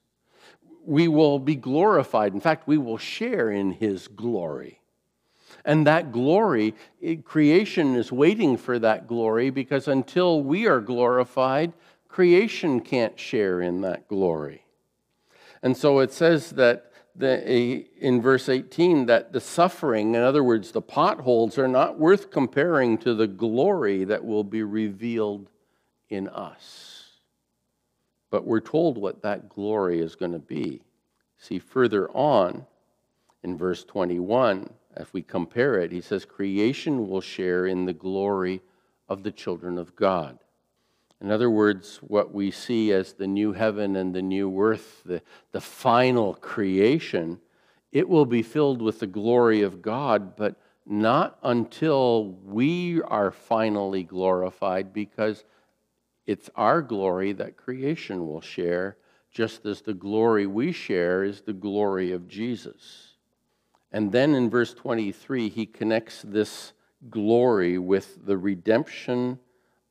We 0.87 1.09
will 1.09 1.41
be 1.41 1.57
glorified. 1.57 2.33
In 2.33 2.41
fact, 2.41 2.69
we 2.69 2.79
will 2.79 2.97
share 2.97 3.51
in 3.51 3.73
his 3.73 4.07
glory. 4.07 4.83
And 5.65 5.85
that 5.89 6.13
glory, 6.13 6.77
creation 7.25 7.97
is 7.97 8.13
waiting 8.13 8.57
for 8.57 8.79
that 8.79 9.09
glory 9.09 9.51
because 9.51 9.89
until 9.89 10.45
we 10.45 10.69
are 10.69 10.81
glorified, 10.81 11.73
creation 12.07 12.83
can't 12.83 13.19
share 13.19 13.61
in 13.61 13.81
that 13.81 14.07
glory. 14.07 14.65
And 15.61 15.77
so 15.77 15.99
it 15.99 16.13
says 16.13 16.51
that 16.51 16.93
the, 17.17 17.87
in 17.99 18.21
verse 18.21 18.49
18 18.49 19.07
that 19.07 19.33
the 19.33 19.41
suffering, 19.41 20.15
in 20.15 20.23
other 20.23 20.43
words, 20.43 20.73
the 20.73 20.83
potholes, 20.83 21.59
are 21.59 21.69
not 21.69 21.99
worth 21.99 22.31
comparing 22.31 22.99
to 22.99 23.15
the 23.15 23.27
glory 23.27 24.05
that 24.05 24.25
will 24.25 24.45
be 24.45 24.63
revealed 24.63 25.49
in 26.09 26.29
us. 26.29 27.05
But 28.31 28.47
we're 28.47 28.61
told 28.61 28.99
what 28.99 29.23
that 29.23 29.49
glory 29.49 30.01
is 30.01 30.17
going 30.17 30.33
to 30.33 30.41
be. 30.41 30.83
See, 31.39 31.59
further 31.59 32.09
on 32.11 32.67
in 33.45 33.57
verse 33.57 33.85
21, 33.85 34.71
if 34.97 35.13
we 35.13 35.23
compare 35.23 35.79
it, 35.79 35.93
he 35.93 36.01
says, 36.01 36.25
Creation 36.25 37.09
will 37.09 37.21
share 37.21 37.67
in 37.67 37.85
the 37.85 37.93
glory 37.93 38.61
of 39.09 39.23
the 39.23 39.31
children 39.31 39.79
of 39.79 39.95
God. 39.95 40.39
In 41.25 41.31
other 41.31 41.49
words, 41.49 42.01
what 42.03 42.35
we 42.35 42.51
see 42.51 42.93
as 42.93 43.15
the 43.15 43.27
new 43.27 43.55
heaven 43.55 43.97
and 43.97 44.15
the 44.15 44.21
new 44.21 44.61
earth, 44.61 45.01
the, 45.07 45.23
the 45.53 45.61
final 45.63 46.35
creation, 46.35 47.41
it 47.93 48.07
will 48.07 48.27
be 48.27 48.43
filled 48.43 48.83
with 48.83 49.01
the 49.01 49.07
glory 49.07 49.63
of 49.63 49.81
God, 49.81 50.37
but 50.37 50.57
not 50.85 51.39
until 51.43 52.27
we 52.45 53.01
are 53.01 53.31
finally 53.31 54.03
glorified, 54.03 54.93
because 54.93 55.45
it's 56.27 56.51
our 56.57 56.83
glory 56.83 57.33
that 57.33 57.57
creation 57.57 58.27
will 58.27 58.43
share, 58.43 58.99
just 59.31 59.65
as 59.65 59.81
the 59.81 59.95
glory 59.95 60.47
we 60.47 60.73
share 60.73 61.25
is 61.25 61.41
the 61.41 61.55
glory 61.55 62.13
of 62.13 62.29
Jesus. 62.29 63.15
And 63.91 64.13
then 64.13 64.35
in 64.35 64.51
verse 64.51 64.75
23, 64.75 65.49
he 65.49 65.65
connects 65.65 66.21
this 66.21 66.75
glory 67.09 67.79
with 67.79 68.27
the 68.27 68.37
redemption 68.37 69.39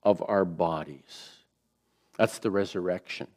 of 0.04 0.24
our 0.28 0.46
bodies. 0.46 1.30
That's 2.18 2.39
the 2.39 2.52
resurrection. 2.52 3.28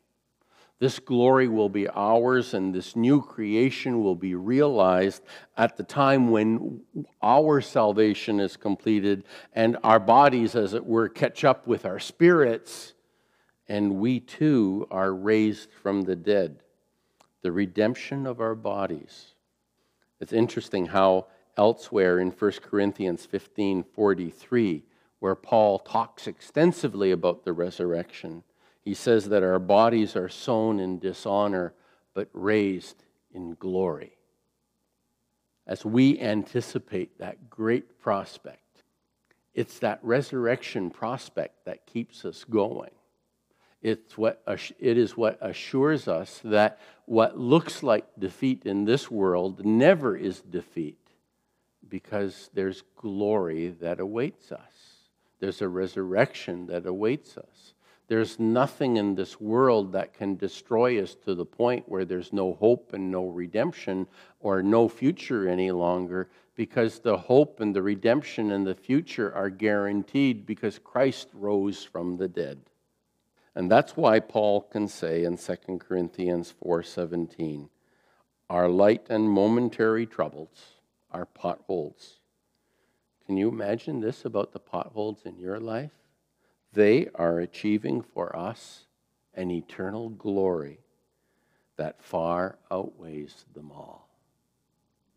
This 0.78 0.98
glory 0.98 1.48
will 1.48 1.70
be 1.70 1.88
ours, 1.88 2.52
and 2.52 2.74
this 2.74 2.94
new 2.94 3.22
creation 3.22 4.02
will 4.02 4.14
be 4.14 4.34
realized 4.34 5.22
at 5.56 5.78
the 5.78 5.82
time 5.82 6.30
when 6.30 6.82
our 7.22 7.62
salvation 7.62 8.40
is 8.40 8.58
completed 8.58 9.24
and 9.54 9.78
our 9.82 9.98
bodies, 9.98 10.54
as 10.54 10.74
it 10.74 10.84
were, 10.84 11.08
catch 11.08 11.44
up 11.44 11.66
with 11.66 11.86
our 11.86 11.98
spirits, 11.98 12.92
and 13.68 13.96
we 13.96 14.20
too 14.20 14.86
are 14.90 15.14
raised 15.14 15.70
from 15.72 16.02
the 16.02 16.16
dead. 16.16 16.62
The 17.40 17.52
redemption 17.52 18.26
of 18.26 18.40
our 18.40 18.54
bodies. 18.54 19.34
It's 20.20 20.32
interesting 20.32 20.86
how 20.86 21.28
elsewhere 21.56 22.18
in 22.18 22.30
1 22.30 22.52
Corinthians 22.62 23.24
15 23.24 23.82
43, 23.94 24.84
where 25.20 25.34
Paul 25.34 25.78
talks 25.78 26.26
extensively 26.26 27.10
about 27.10 27.44
the 27.44 27.52
resurrection 27.52 28.42
he 28.86 28.94
says 28.94 29.30
that 29.30 29.42
our 29.42 29.58
bodies 29.58 30.14
are 30.14 30.28
sown 30.28 30.78
in 30.78 31.00
dishonor, 31.00 31.74
but 32.14 32.28
raised 32.32 33.02
in 33.34 33.56
glory. 33.58 34.16
As 35.66 35.84
we 35.84 36.20
anticipate 36.20 37.18
that 37.18 37.50
great 37.50 37.98
prospect, 37.98 38.84
it's 39.54 39.80
that 39.80 39.98
resurrection 40.02 40.90
prospect 40.90 41.64
that 41.64 41.84
keeps 41.84 42.24
us 42.24 42.44
going. 42.44 42.92
It's 43.82 44.16
what, 44.16 44.40
it 44.78 44.96
is 44.96 45.16
what 45.16 45.36
assures 45.40 46.06
us 46.06 46.40
that 46.44 46.78
what 47.06 47.36
looks 47.36 47.82
like 47.82 48.06
defeat 48.16 48.66
in 48.66 48.84
this 48.84 49.10
world 49.10 49.66
never 49.66 50.16
is 50.16 50.42
defeat 50.42 51.00
because 51.88 52.50
there's 52.54 52.84
glory 52.94 53.70
that 53.80 53.98
awaits 53.98 54.52
us. 54.52 54.75
There's 55.38 55.62
a 55.62 55.68
resurrection 55.68 56.66
that 56.66 56.86
awaits 56.86 57.36
us. 57.36 57.74
There's 58.08 58.38
nothing 58.38 58.96
in 58.96 59.16
this 59.16 59.40
world 59.40 59.92
that 59.92 60.14
can 60.14 60.36
destroy 60.36 61.02
us 61.02 61.16
to 61.24 61.34
the 61.34 61.44
point 61.44 61.88
where 61.88 62.04
there's 62.04 62.32
no 62.32 62.54
hope 62.54 62.92
and 62.92 63.10
no 63.10 63.26
redemption 63.26 64.06
or 64.38 64.62
no 64.62 64.88
future 64.88 65.48
any 65.48 65.72
longer 65.72 66.28
because 66.54 67.00
the 67.00 67.16
hope 67.16 67.60
and 67.60 67.74
the 67.74 67.82
redemption 67.82 68.52
and 68.52 68.66
the 68.66 68.76
future 68.76 69.34
are 69.34 69.50
guaranteed 69.50 70.46
because 70.46 70.78
Christ 70.78 71.28
rose 71.34 71.82
from 71.82 72.16
the 72.16 72.28
dead. 72.28 72.60
And 73.56 73.70
that's 73.70 73.96
why 73.96 74.20
Paul 74.20 74.62
can 74.62 74.86
say 74.86 75.24
in 75.24 75.36
2 75.36 75.80
Corinthians 75.80 76.54
4:17, 76.62 77.68
our 78.48 78.68
light 78.68 79.06
and 79.10 79.28
momentary 79.28 80.06
troubles 80.06 80.76
are 81.10 81.26
potholes. 81.26 82.20
Can 83.26 83.36
you 83.36 83.48
imagine 83.48 84.00
this 84.00 84.24
about 84.24 84.52
the 84.52 84.60
potholes 84.60 85.22
in 85.24 85.38
your 85.38 85.58
life? 85.58 85.90
They 86.72 87.08
are 87.14 87.40
achieving 87.40 88.02
for 88.02 88.34
us 88.36 88.86
an 89.34 89.50
eternal 89.50 90.10
glory 90.10 90.78
that 91.76 92.02
far 92.02 92.58
outweighs 92.70 93.44
them 93.52 93.72
all. 93.72 94.08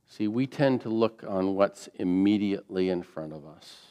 See, 0.08 0.28
we 0.28 0.48
tend 0.48 0.82
to 0.82 0.90
look 0.90 1.24
on 1.28 1.56
what's 1.56 1.88
immediately 1.96 2.90
in 2.90 3.04
front 3.04 3.32
of 3.32 3.46
us. 3.46 3.90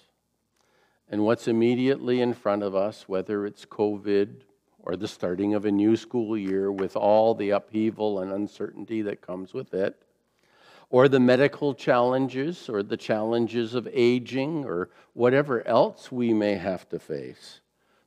And 1.09 1.25
what's 1.25 1.49
immediately 1.49 2.21
in 2.21 2.35
front 2.35 2.63
of 2.63 2.75
us, 2.75 3.09
whether 3.09 3.47
it's 3.47 3.65
COVID 3.65 4.43
or 4.81 4.97
the 4.97 5.09
starting 5.09 5.55
of 5.55 5.65
a 5.65 5.71
new 5.71 5.97
school 5.97 6.37
year 6.37 6.73
with 6.73 6.97
all 6.97 7.35
the 7.35 7.51
upheaval 7.51 8.21
and 8.21 8.33
uncertainty 8.33 9.01
that 9.03 9.23
comes 9.23 9.55
with 9.55 9.73
it, 9.73 10.03
or 10.91 11.09
the 11.09 11.21
medical 11.21 11.75
challenges, 11.75 12.69
or 12.69 12.83
the 12.83 12.97
challenges 12.97 13.75
of 13.75 13.89
aging, 13.93 14.65
or 14.65 14.89
whatever 15.13 15.67
else 15.67 16.11
we 16.11 16.33
may 16.33 16.55
have 16.55 16.89
to 16.89 16.99
face, 16.99 17.61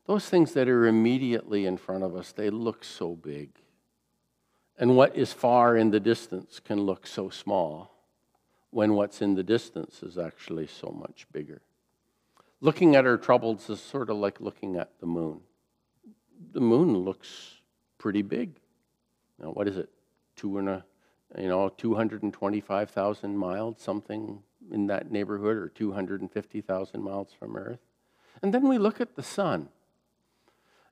those 0.07 0.27
things 0.27 0.53
that 0.53 0.67
are 0.67 0.87
immediately 0.87 1.65
in 1.65 1.77
front 1.77 2.03
of 2.03 2.15
us, 2.15 2.31
they 2.31 2.49
look 2.49 2.83
so 2.83 3.15
big. 3.15 3.49
And 4.77 4.95
what 4.95 5.15
is 5.15 5.31
far 5.31 5.77
in 5.77 5.91
the 5.91 5.99
distance 5.99 6.59
can 6.59 6.81
look 6.81 7.05
so 7.05 7.29
small 7.29 7.91
when 8.71 8.93
what's 8.93 9.21
in 9.21 9.35
the 9.35 9.43
distance 9.43 10.01
is 10.01 10.17
actually 10.17 10.65
so 10.65 10.87
much 10.87 11.27
bigger. 11.31 11.61
Looking 12.61 12.95
at 12.95 13.05
our 13.05 13.17
troubles 13.17 13.69
is 13.69 13.79
sort 13.79 14.09
of 14.09 14.17
like 14.17 14.41
looking 14.41 14.77
at 14.77 14.91
the 14.99 15.05
moon. 15.05 15.41
The 16.53 16.61
moon 16.61 16.97
looks 16.97 17.61
pretty 17.97 18.21
big. 18.21 18.55
Now, 19.39 19.49
what 19.49 19.67
is 19.67 19.77
it? 19.77 19.89
Two 20.35 20.57
and 20.57 20.69
a 20.69 20.85
you 21.37 21.47
know, 21.47 21.69
225,000 21.69 23.37
miles, 23.37 23.79
something 23.79 24.43
in 24.71 24.87
that 24.87 25.11
neighborhood, 25.11 25.57
or 25.57 25.69
250,000 25.69 27.01
miles 27.01 27.33
from 27.37 27.55
Earth. 27.55 27.79
And 28.41 28.53
then 28.53 28.67
we 28.67 28.77
look 28.77 29.01
at 29.01 29.15
the 29.15 29.23
sun. 29.23 29.69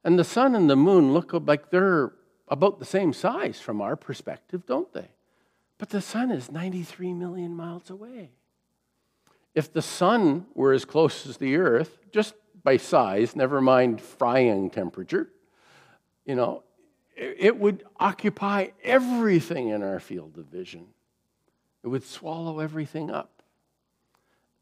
And 0.04 0.18
the 0.18 0.24
sun 0.24 0.56
and 0.56 0.70
the 0.70 0.76
moon 0.76 1.14
look 1.14 1.34
like 1.34 1.72
they're 1.72 2.14
about 2.48 2.80
the 2.80 2.86
same 2.86 3.14
size 3.14 3.60
from 3.60 3.82
our 3.82 3.96
perspective, 3.96 4.66
don't 4.66 4.92
they? 4.94 5.10
But 5.78 5.90
the 5.90 6.02
sun 6.02 6.32
is 6.32 6.52
93 6.52 7.14
million 7.14 7.56
miles 7.56 7.90
away. 7.90 8.32
If 9.56 9.72
the 9.72 9.82
sun 9.82 10.46
were 10.54 10.74
as 10.74 10.86
close 10.86 11.26
as 11.26 11.38
the 11.38 11.56
earth, 11.56 12.00
just 12.12 12.34
by 12.64 12.78
size, 12.78 13.36
never 13.36 13.62
mind 13.62 14.02
frying 14.02 14.70
temperature, 14.70 15.30
you 16.26 16.36
know, 16.36 16.64
it 17.20 17.60
would 17.60 17.84
occupy 18.00 18.68
everything 18.84 19.70
in 19.70 19.84
our 19.84 20.00
field 20.00 20.38
of 20.38 20.46
vision. 20.46 20.88
It 21.84 21.88
would 21.88 22.04
swallow 22.04 22.60
everything 22.60 23.12
up. 23.12 23.44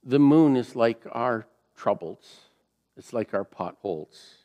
The 0.04 0.20
moon 0.20 0.56
is 0.56 0.76
like 0.76 1.04
our 1.12 1.46
troubles, 1.76 2.42
it's 2.96 3.14
like 3.14 3.34
our 3.34 3.44
potholes, 3.44 4.38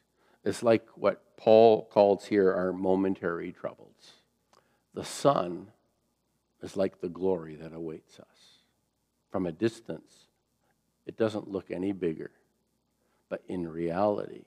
it's 0.45 0.63
like 0.63 0.87
what 0.95 1.23
Paul 1.37 1.87
calls 1.87 2.27
here 2.27 2.53
our 2.53 2.73
momentary 2.73 3.53
troubles. 3.53 4.13
The 4.95 5.05
sun 5.05 5.69
is 6.63 6.77
like 6.77 7.01
the 7.01 7.09
glory 7.09 7.55
that 7.57 7.73
awaits 7.73 8.21
us. 8.21 8.59
From 9.31 9.47
a 9.47 9.53
distance, 9.53 10.27
it 11.07 11.17
doesn't 11.17 11.49
look 11.49 11.71
any 11.71 11.93
bigger, 11.93 12.31
but 13.31 13.43
in 13.49 13.67
reality, 13.67 14.45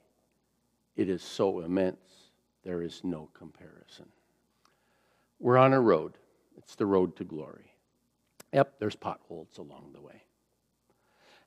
it 0.95 1.10
is 1.10 1.23
so 1.23 1.62
immense 1.62 2.24
there 2.65 2.82
is 2.82 3.01
no 3.04 3.30
comparison. 3.34 4.08
We're 5.39 5.58
on 5.58 5.71
a 5.71 5.80
road. 5.80 6.17
It's 6.58 6.75
the 6.75 6.86
road 6.86 7.15
to 7.17 7.23
glory. 7.23 7.71
Yep, 8.51 8.80
there's 8.80 8.95
potholes 8.95 9.58
along 9.58 9.91
the 9.93 10.01
way. 10.01 10.23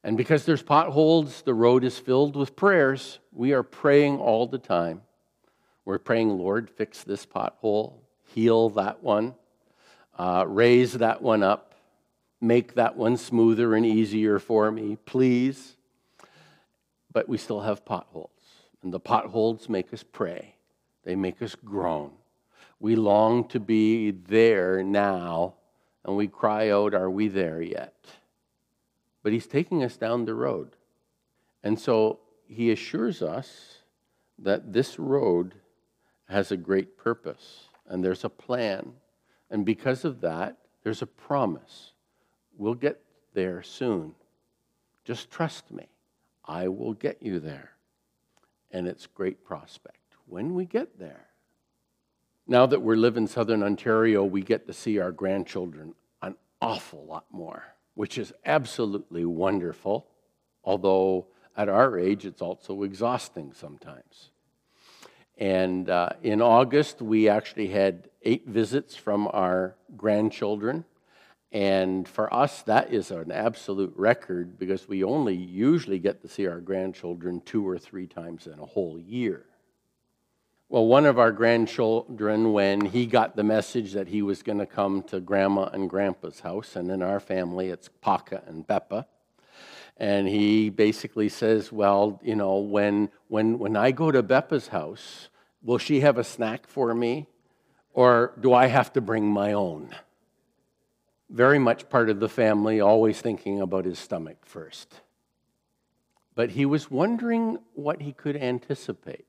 And 0.04 0.16
because 0.16 0.44
there's 0.44 0.62
potholes, 0.62 1.42
the 1.42 1.54
road 1.54 1.82
is 1.82 1.98
filled 1.98 2.36
with 2.36 2.54
prayers. 2.54 3.18
We 3.32 3.52
are 3.52 3.64
praying 3.64 4.18
all 4.18 4.46
the 4.46 4.58
time. 4.58 5.02
We're 5.84 5.98
praying, 5.98 6.38
Lord, 6.38 6.70
fix 6.70 7.02
this 7.02 7.26
pothole, 7.26 7.94
heal 8.26 8.70
that 8.70 9.02
one, 9.02 9.34
uh, 10.16 10.44
raise 10.46 10.92
that 10.94 11.20
one 11.20 11.42
up, 11.42 11.74
make 12.40 12.74
that 12.74 12.96
one 12.96 13.16
smoother 13.16 13.74
and 13.74 13.84
easier 13.84 14.38
for 14.38 14.70
me, 14.70 14.96
please. 15.04 15.76
But 17.10 17.28
we 17.28 17.38
still 17.38 17.60
have 17.60 17.84
potholes. 17.84 18.30
And 18.82 18.92
the 18.92 19.00
potholes 19.00 19.68
make 19.68 19.92
us 19.92 20.04
pray. 20.04 20.54
They 21.08 21.16
make 21.16 21.40
us 21.40 21.54
groan. 21.54 22.10
We 22.80 22.94
long 22.94 23.48
to 23.48 23.58
be 23.58 24.10
there 24.10 24.82
now, 24.82 25.54
and 26.04 26.18
we 26.18 26.28
cry 26.28 26.68
out, 26.68 26.92
Are 26.92 27.08
we 27.08 27.28
there 27.28 27.62
yet? 27.62 27.94
But 29.22 29.32
He's 29.32 29.46
taking 29.46 29.82
us 29.82 29.96
down 29.96 30.26
the 30.26 30.34
road. 30.34 30.76
And 31.62 31.80
so 31.80 32.18
He 32.46 32.70
assures 32.70 33.22
us 33.22 33.78
that 34.38 34.74
this 34.74 34.98
road 34.98 35.54
has 36.28 36.52
a 36.52 36.58
great 36.58 36.98
purpose, 36.98 37.70
and 37.86 38.04
there's 38.04 38.24
a 38.24 38.28
plan. 38.28 38.92
And 39.48 39.64
because 39.64 40.04
of 40.04 40.20
that, 40.20 40.58
there's 40.82 41.00
a 41.00 41.06
promise. 41.06 41.92
We'll 42.58 42.74
get 42.74 43.00
there 43.32 43.62
soon. 43.62 44.14
Just 45.06 45.30
trust 45.30 45.70
me. 45.70 45.86
I 46.44 46.68
will 46.68 46.92
get 46.92 47.22
you 47.22 47.40
there. 47.40 47.70
And 48.70 48.86
it's 48.86 49.06
great 49.06 49.42
prospect 49.42 49.97
when 50.28 50.54
we 50.54 50.64
get 50.64 50.98
there. 50.98 51.26
Now 52.46 52.66
that 52.66 52.80
we 52.80 52.96
live 52.96 53.16
in 53.16 53.26
southern 53.26 53.62
Ontario, 53.62 54.24
we 54.24 54.42
get 54.42 54.66
to 54.66 54.72
see 54.72 54.98
our 54.98 55.12
grandchildren 55.12 55.94
an 56.22 56.34
awful 56.62 57.04
lot 57.04 57.26
more, 57.30 57.62
which 57.94 58.16
is 58.16 58.32
absolutely 58.46 59.24
wonderful, 59.24 60.06
although 60.64 61.26
at 61.56 61.68
our 61.68 61.98
age 61.98 62.24
it's 62.24 62.40
also 62.40 62.84
exhausting 62.84 63.52
sometimes. 63.52 64.30
And 65.36 65.88
uh, 65.88 66.10
in 66.22 66.40
August, 66.40 67.00
we 67.00 67.28
actually 67.28 67.68
had 67.68 68.08
eight 68.22 68.48
visits 68.48 68.96
from 68.96 69.28
our 69.32 69.76
grandchildren. 69.96 70.84
And 71.52 72.08
for 72.08 72.32
us, 72.32 72.62
that 72.62 72.92
is 72.92 73.10
an 73.10 73.30
absolute 73.30 73.92
record 73.96 74.58
because 74.58 74.88
we 74.88 75.04
only 75.04 75.36
usually 75.36 75.98
get 75.98 76.22
to 76.22 76.28
see 76.28 76.46
our 76.46 76.60
grandchildren 76.60 77.40
two 77.44 77.66
or 77.66 77.78
three 77.78 78.06
times 78.06 78.46
in 78.46 78.58
a 78.58 78.66
whole 78.66 78.98
year. 78.98 79.47
Well, 80.70 80.86
one 80.86 81.06
of 81.06 81.18
our 81.18 81.32
grandchildren, 81.32 82.52
when 82.52 82.82
he 82.82 83.06
got 83.06 83.36
the 83.36 83.42
message 83.42 83.94
that 83.94 84.08
he 84.08 84.20
was 84.20 84.42
going 84.42 84.58
to 84.58 84.66
come 84.66 85.02
to 85.04 85.18
grandma 85.18 85.70
and 85.72 85.88
grandpa's 85.88 86.40
house, 86.40 86.76
and 86.76 86.90
in 86.90 87.02
our 87.02 87.20
family 87.20 87.68
it's 87.68 87.88
Paka 88.02 88.42
and 88.46 88.66
Beppa, 88.66 89.06
And 89.96 90.28
he 90.28 90.68
basically 90.68 91.30
says, 91.30 91.72
Well, 91.72 92.20
you 92.22 92.36
know, 92.36 92.58
when, 92.58 93.08
when, 93.28 93.58
when 93.58 93.76
I 93.76 93.92
go 93.92 94.10
to 94.10 94.22
Beppa's 94.22 94.68
house, 94.68 95.30
will 95.62 95.78
she 95.78 96.00
have 96.00 96.18
a 96.18 96.24
snack 96.24 96.66
for 96.66 96.94
me? 96.94 97.28
Or 97.94 98.34
do 98.38 98.52
I 98.52 98.66
have 98.66 98.92
to 98.92 99.00
bring 99.00 99.24
my 99.26 99.54
own? 99.54 99.94
Very 101.30 101.58
much 101.58 101.88
part 101.88 102.10
of 102.10 102.20
the 102.20 102.28
family, 102.28 102.78
always 102.78 103.22
thinking 103.22 103.62
about 103.62 103.86
his 103.86 103.98
stomach 103.98 104.44
first. 104.44 105.00
But 106.34 106.50
he 106.50 106.66
was 106.66 106.90
wondering 106.90 107.58
what 107.72 108.02
he 108.02 108.12
could 108.12 108.36
anticipate. 108.36 109.27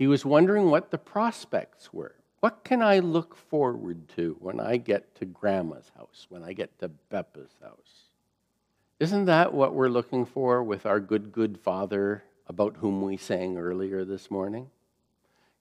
He 0.00 0.06
was 0.06 0.24
wondering 0.24 0.70
what 0.70 0.90
the 0.90 0.96
prospects 0.96 1.92
were. 1.92 2.14
What 2.40 2.64
can 2.64 2.80
I 2.80 3.00
look 3.00 3.36
forward 3.36 4.08
to 4.16 4.34
when 4.40 4.58
I 4.58 4.78
get 4.78 5.14
to 5.16 5.26
Grandma's 5.26 5.92
house, 5.94 6.24
when 6.30 6.42
I 6.42 6.54
get 6.54 6.78
to 6.78 6.90
Beppa's 7.12 7.54
house? 7.62 8.06
Isn't 8.98 9.26
that 9.26 9.52
what 9.52 9.74
we're 9.74 9.90
looking 9.90 10.24
for 10.24 10.62
with 10.62 10.86
our 10.86 11.00
good, 11.00 11.32
good 11.32 11.60
Father 11.60 12.24
about 12.46 12.78
whom 12.78 13.02
we 13.02 13.18
sang 13.18 13.58
earlier 13.58 14.06
this 14.06 14.30
morning? 14.30 14.70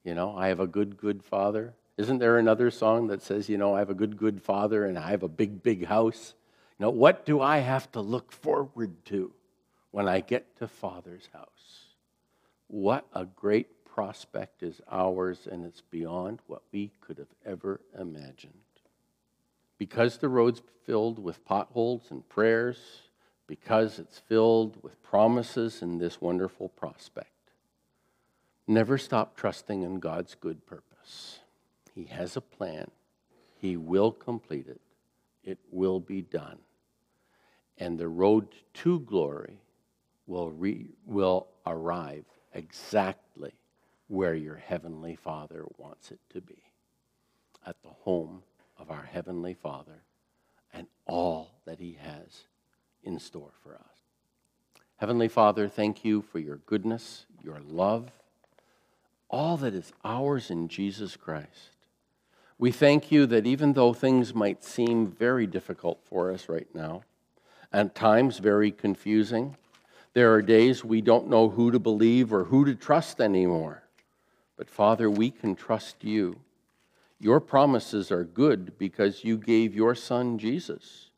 You 0.05 0.15
know, 0.15 0.37
I 0.37 0.47
have 0.47 0.61
a 0.61 0.67
good, 0.67 0.95
good 0.95 1.21
Father. 1.21 1.73
Isn't 1.97 2.19
there 2.19 2.37
another 2.37 2.71
song 2.71 3.07
that 3.07 3.21
says, 3.21 3.49
you 3.49 3.57
know, 3.57 3.75
I 3.75 3.79
have 3.79 3.89
a 3.89 3.93
good, 3.93 4.15
good 4.15 4.41
Father 4.41 4.85
and 4.85 4.97
I 4.97 5.11
have 5.11 5.23
a 5.23 5.27
big, 5.27 5.61
big 5.61 5.87
house? 5.87 6.33
You 6.79 6.85
know, 6.85 6.91
what 6.91 7.25
do 7.25 7.41
I 7.41 7.57
have 7.57 7.91
to 7.91 7.99
look 7.99 8.31
forward 8.31 9.03
to 9.07 9.33
when 9.91 10.07
I 10.07 10.21
get 10.21 10.55
to 10.59 10.67
Father's 10.69 11.27
house? 11.33 11.87
What 12.69 13.05
a 13.13 13.25
great 13.25 13.67
prospect 13.99 14.63
is 14.63 14.79
ours, 14.89 15.45
and 15.51 15.65
it's 15.65 15.81
beyond 15.81 16.39
what 16.47 16.61
we 16.71 16.89
could 17.01 17.17
have 17.17 17.33
ever 17.45 17.81
imagined. 17.99 18.53
Because 19.77 20.17
the 20.17 20.29
road's 20.29 20.61
filled 20.85 21.21
with 21.21 21.43
potholes 21.43 22.03
and 22.09 22.29
prayers, 22.29 22.77
because 23.45 23.99
it's 23.99 24.17
filled 24.17 24.81
with 24.81 25.03
promises 25.03 25.81
and 25.81 25.99
this 25.99 26.21
wonderful 26.21 26.69
prospect. 26.69 27.51
Never 28.67 28.97
stop 28.97 29.35
trusting 29.35 29.81
in 29.81 29.99
God's 29.99 30.33
good 30.33 30.65
purpose. 30.65 31.39
He 31.93 32.05
has 32.05 32.37
a 32.37 32.41
plan, 32.41 32.91
He 33.57 33.75
will 33.75 34.13
complete 34.13 34.69
it, 34.69 34.79
it 35.43 35.59
will 35.71 35.99
be 35.99 36.21
done. 36.21 36.59
And 37.77 37.99
the 37.99 38.07
road 38.07 38.47
to 38.75 39.01
glory 39.01 39.57
will, 40.25 40.51
re, 40.51 40.87
will 41.05 41.47
arrive 41.65 42.23
exactly 42.53 43.58
where 44.09 44.35
your 44.35 44.55
Heavenly 44.55 45.15
Father 45.15 45.63
wants 45.77 46.11
it 46.11 46.19
to 46.31 46.41
be 46.41 46.63
at 47.65 47.81
the 47.83 47.89
home 47.89 48.41
of 48.77 48.89
our 48.89 49.03
Heavenly 49.03 49.53
Father 49.53 50.03
and 50.73 50.87
all 51.05 51.51
that 51.65 51.79
He 51.79 51.97
has 52.01 52.45
in 53.03 53.19
store 53.19 53.51
for 53.63 53.75
us. 53.75 53.81
Heavenly 54.97 55.29
Father, 55.29 55.69
thank 55.69 56.03
you 56.03 56.21
for 56.21 56.39
your 56.39 56.57
goodness, 56.57 57.25
your 57.41 57.59
love, 57.61 58.11
all 59.29 59.57
that 59.57 59.75
is 59.75 59.93
ours 60.03 60.49
in 60.49 60.67
Jesus 60.67 61.15
Christ. 61.15 61.77
We 62.57 62.71
thank 62.71 63.11
you 63.11 63.25
that 63.27 63.45
even 63.45 63.73
though 63.73 63.93
things 63.93 64.33
might 64.33 64.63
seem 64.63 65.07
very 65.07 65.45
difficult 65.47 66.01
for 66.03 66.31
us 66.31 66.49
right 66.49 66.67
now, 66.73 67.03
at 67.71 67.93
times 67.93 68.39
very 68.39 68.71
confusing, 68.71 69.55
there 70.13 70.33
are 70.33 70.41
days 70.41 70.83
we 70.83 70.99
don't 70.99 71.29
know 71.29 71.47
who 71.47 71.69
to 71.71 71.79
believe 71.79 72.33
or 72.33 72.45
who 72.45 72.65
to 72.65 72.73
trust 72.73 73.21
anymore. 73.21 73.83
But 74.59 74.69
Father, 74.69 75.09
we 75.09 75.31
can 75.31 75.55
trust 75.55 76.03
you. 76.03 76.41
Your 77.17 77.39
promises 77.39 78.11
are 78.11 78.25
good 78.25 78.77
because 78.77 79.23
you 79.23 79.37
gave 79.37 79.73
your 79.73 79.95
Son 79.95 80.37
Jesus. 80.37 81.11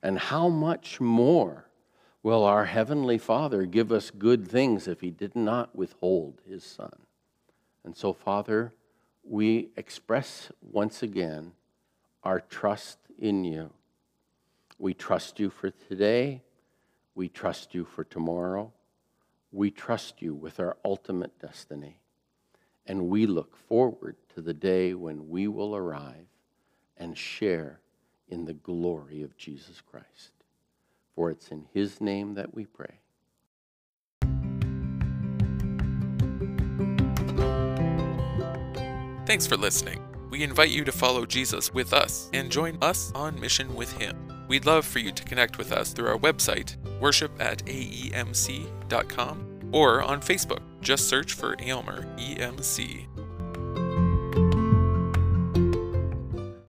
And 0.00 0.16
how 0.16 0.48
much 0.48 1.00
more 1.00 1.64
will 2.22 2.44
our 2.44 2.66
Heavenly 2.66 3.18
Father 3.18 3.66
give 3.66 3.90
us 3.90 4.12
good 4.12 4.46
things 4.46 4.86
if 4.86 5.00
He 5.00 5.10
did 5.10 5.34
not 5.34 5.74
withhold 5.74 6.40
His 6.48 6.62
Son? 6.62 6.94
And 7.82 7.96
so, 7.96 8.12
Father, 8.12 8.72
we 9.24 9.70
express 9.76 10.52
once 10.62 11.02
again 11.02 11.50
our 12.22 12.38
trust 12.38 12.98
in 13.18 13.42
you. 13.42 13.72
We 14.78 14.94
trust 14.94 15.40
you 15.40 15.50
for 15.50 15.70
today. 15.70 16.42
We 17.16 17.28
trust 17.28 17.74
you 17.74 17.84
for 17.84 18.04
tomorrow. 18.04 18.72
We 19.50 19.72
trust 19.72 20.22
you 20.22 20.32
with 20.32 20.60
our 20.60 20.76
ultimate 20.84 21.36
destiny. 21.40 21.98
And 22.86 23.08
we 23.08 23.26
look 23.26 23.56
forward 23.56 24.16
to 24.34 24.40
the 24.40 24.54
day 24.54 24.94
when 24.94 25.28
we 25.28 25.48
will 25.48 25.74
arrive 25.74 26.26
and 26.96 27.16
share 27.16 27.80
in 28.28 28.44
the 28.44 28.54
glory 28.54 29.22
of 29.22 29.36
Jesus 29.36 29.80
Christ. 29.80 30.32
For 31.14 31.30
it's 31.30 31.48
in 31.48 31.66
his 31.72 32.00
name 32.00 32.34
that 32.34 32.54
we 32.54 32.66
pray. 32.66 32.98
Thanks 39.26 39.46
for 39.46 39.56
listening. 39.56 40.02
We 40.30 40.42
invite 40.42 40.70
you 40.70 40.84
to 40.84 40.92
follow 40.92 41.24
Jesus 41.24 41.72
with 41.72 41.92
us 41.92 42.28
and 42.32 42.50
join 42.50 42.76
us 42.82 43.12
on 43.14 43.40
mission 43.40 43.74
with 43.74 43.92
him. 43.92 44.16
We'd 44.48 44.66
love 44.66 44.84
for 44.84 44.98
you 44.98 45.12
to 45.12 45.24
connect 45.24 45.58
with 45.58 45.72
us 45.72 45.92
through 45.92 46.08
our 46.08 46.18
website, 46.18 46.76
worship 47.00 47.32
at 47.40 47.64
aemc.com, 47.64 48.40
or 49.72 50.02
on 50.02 50.20
Facebook. 50.20 50.60
Just 50.84 51.08
search 51.08 51.32
for 51.32 51.56
Aylmer 51.60 52.02
EMC. 52.18 53.13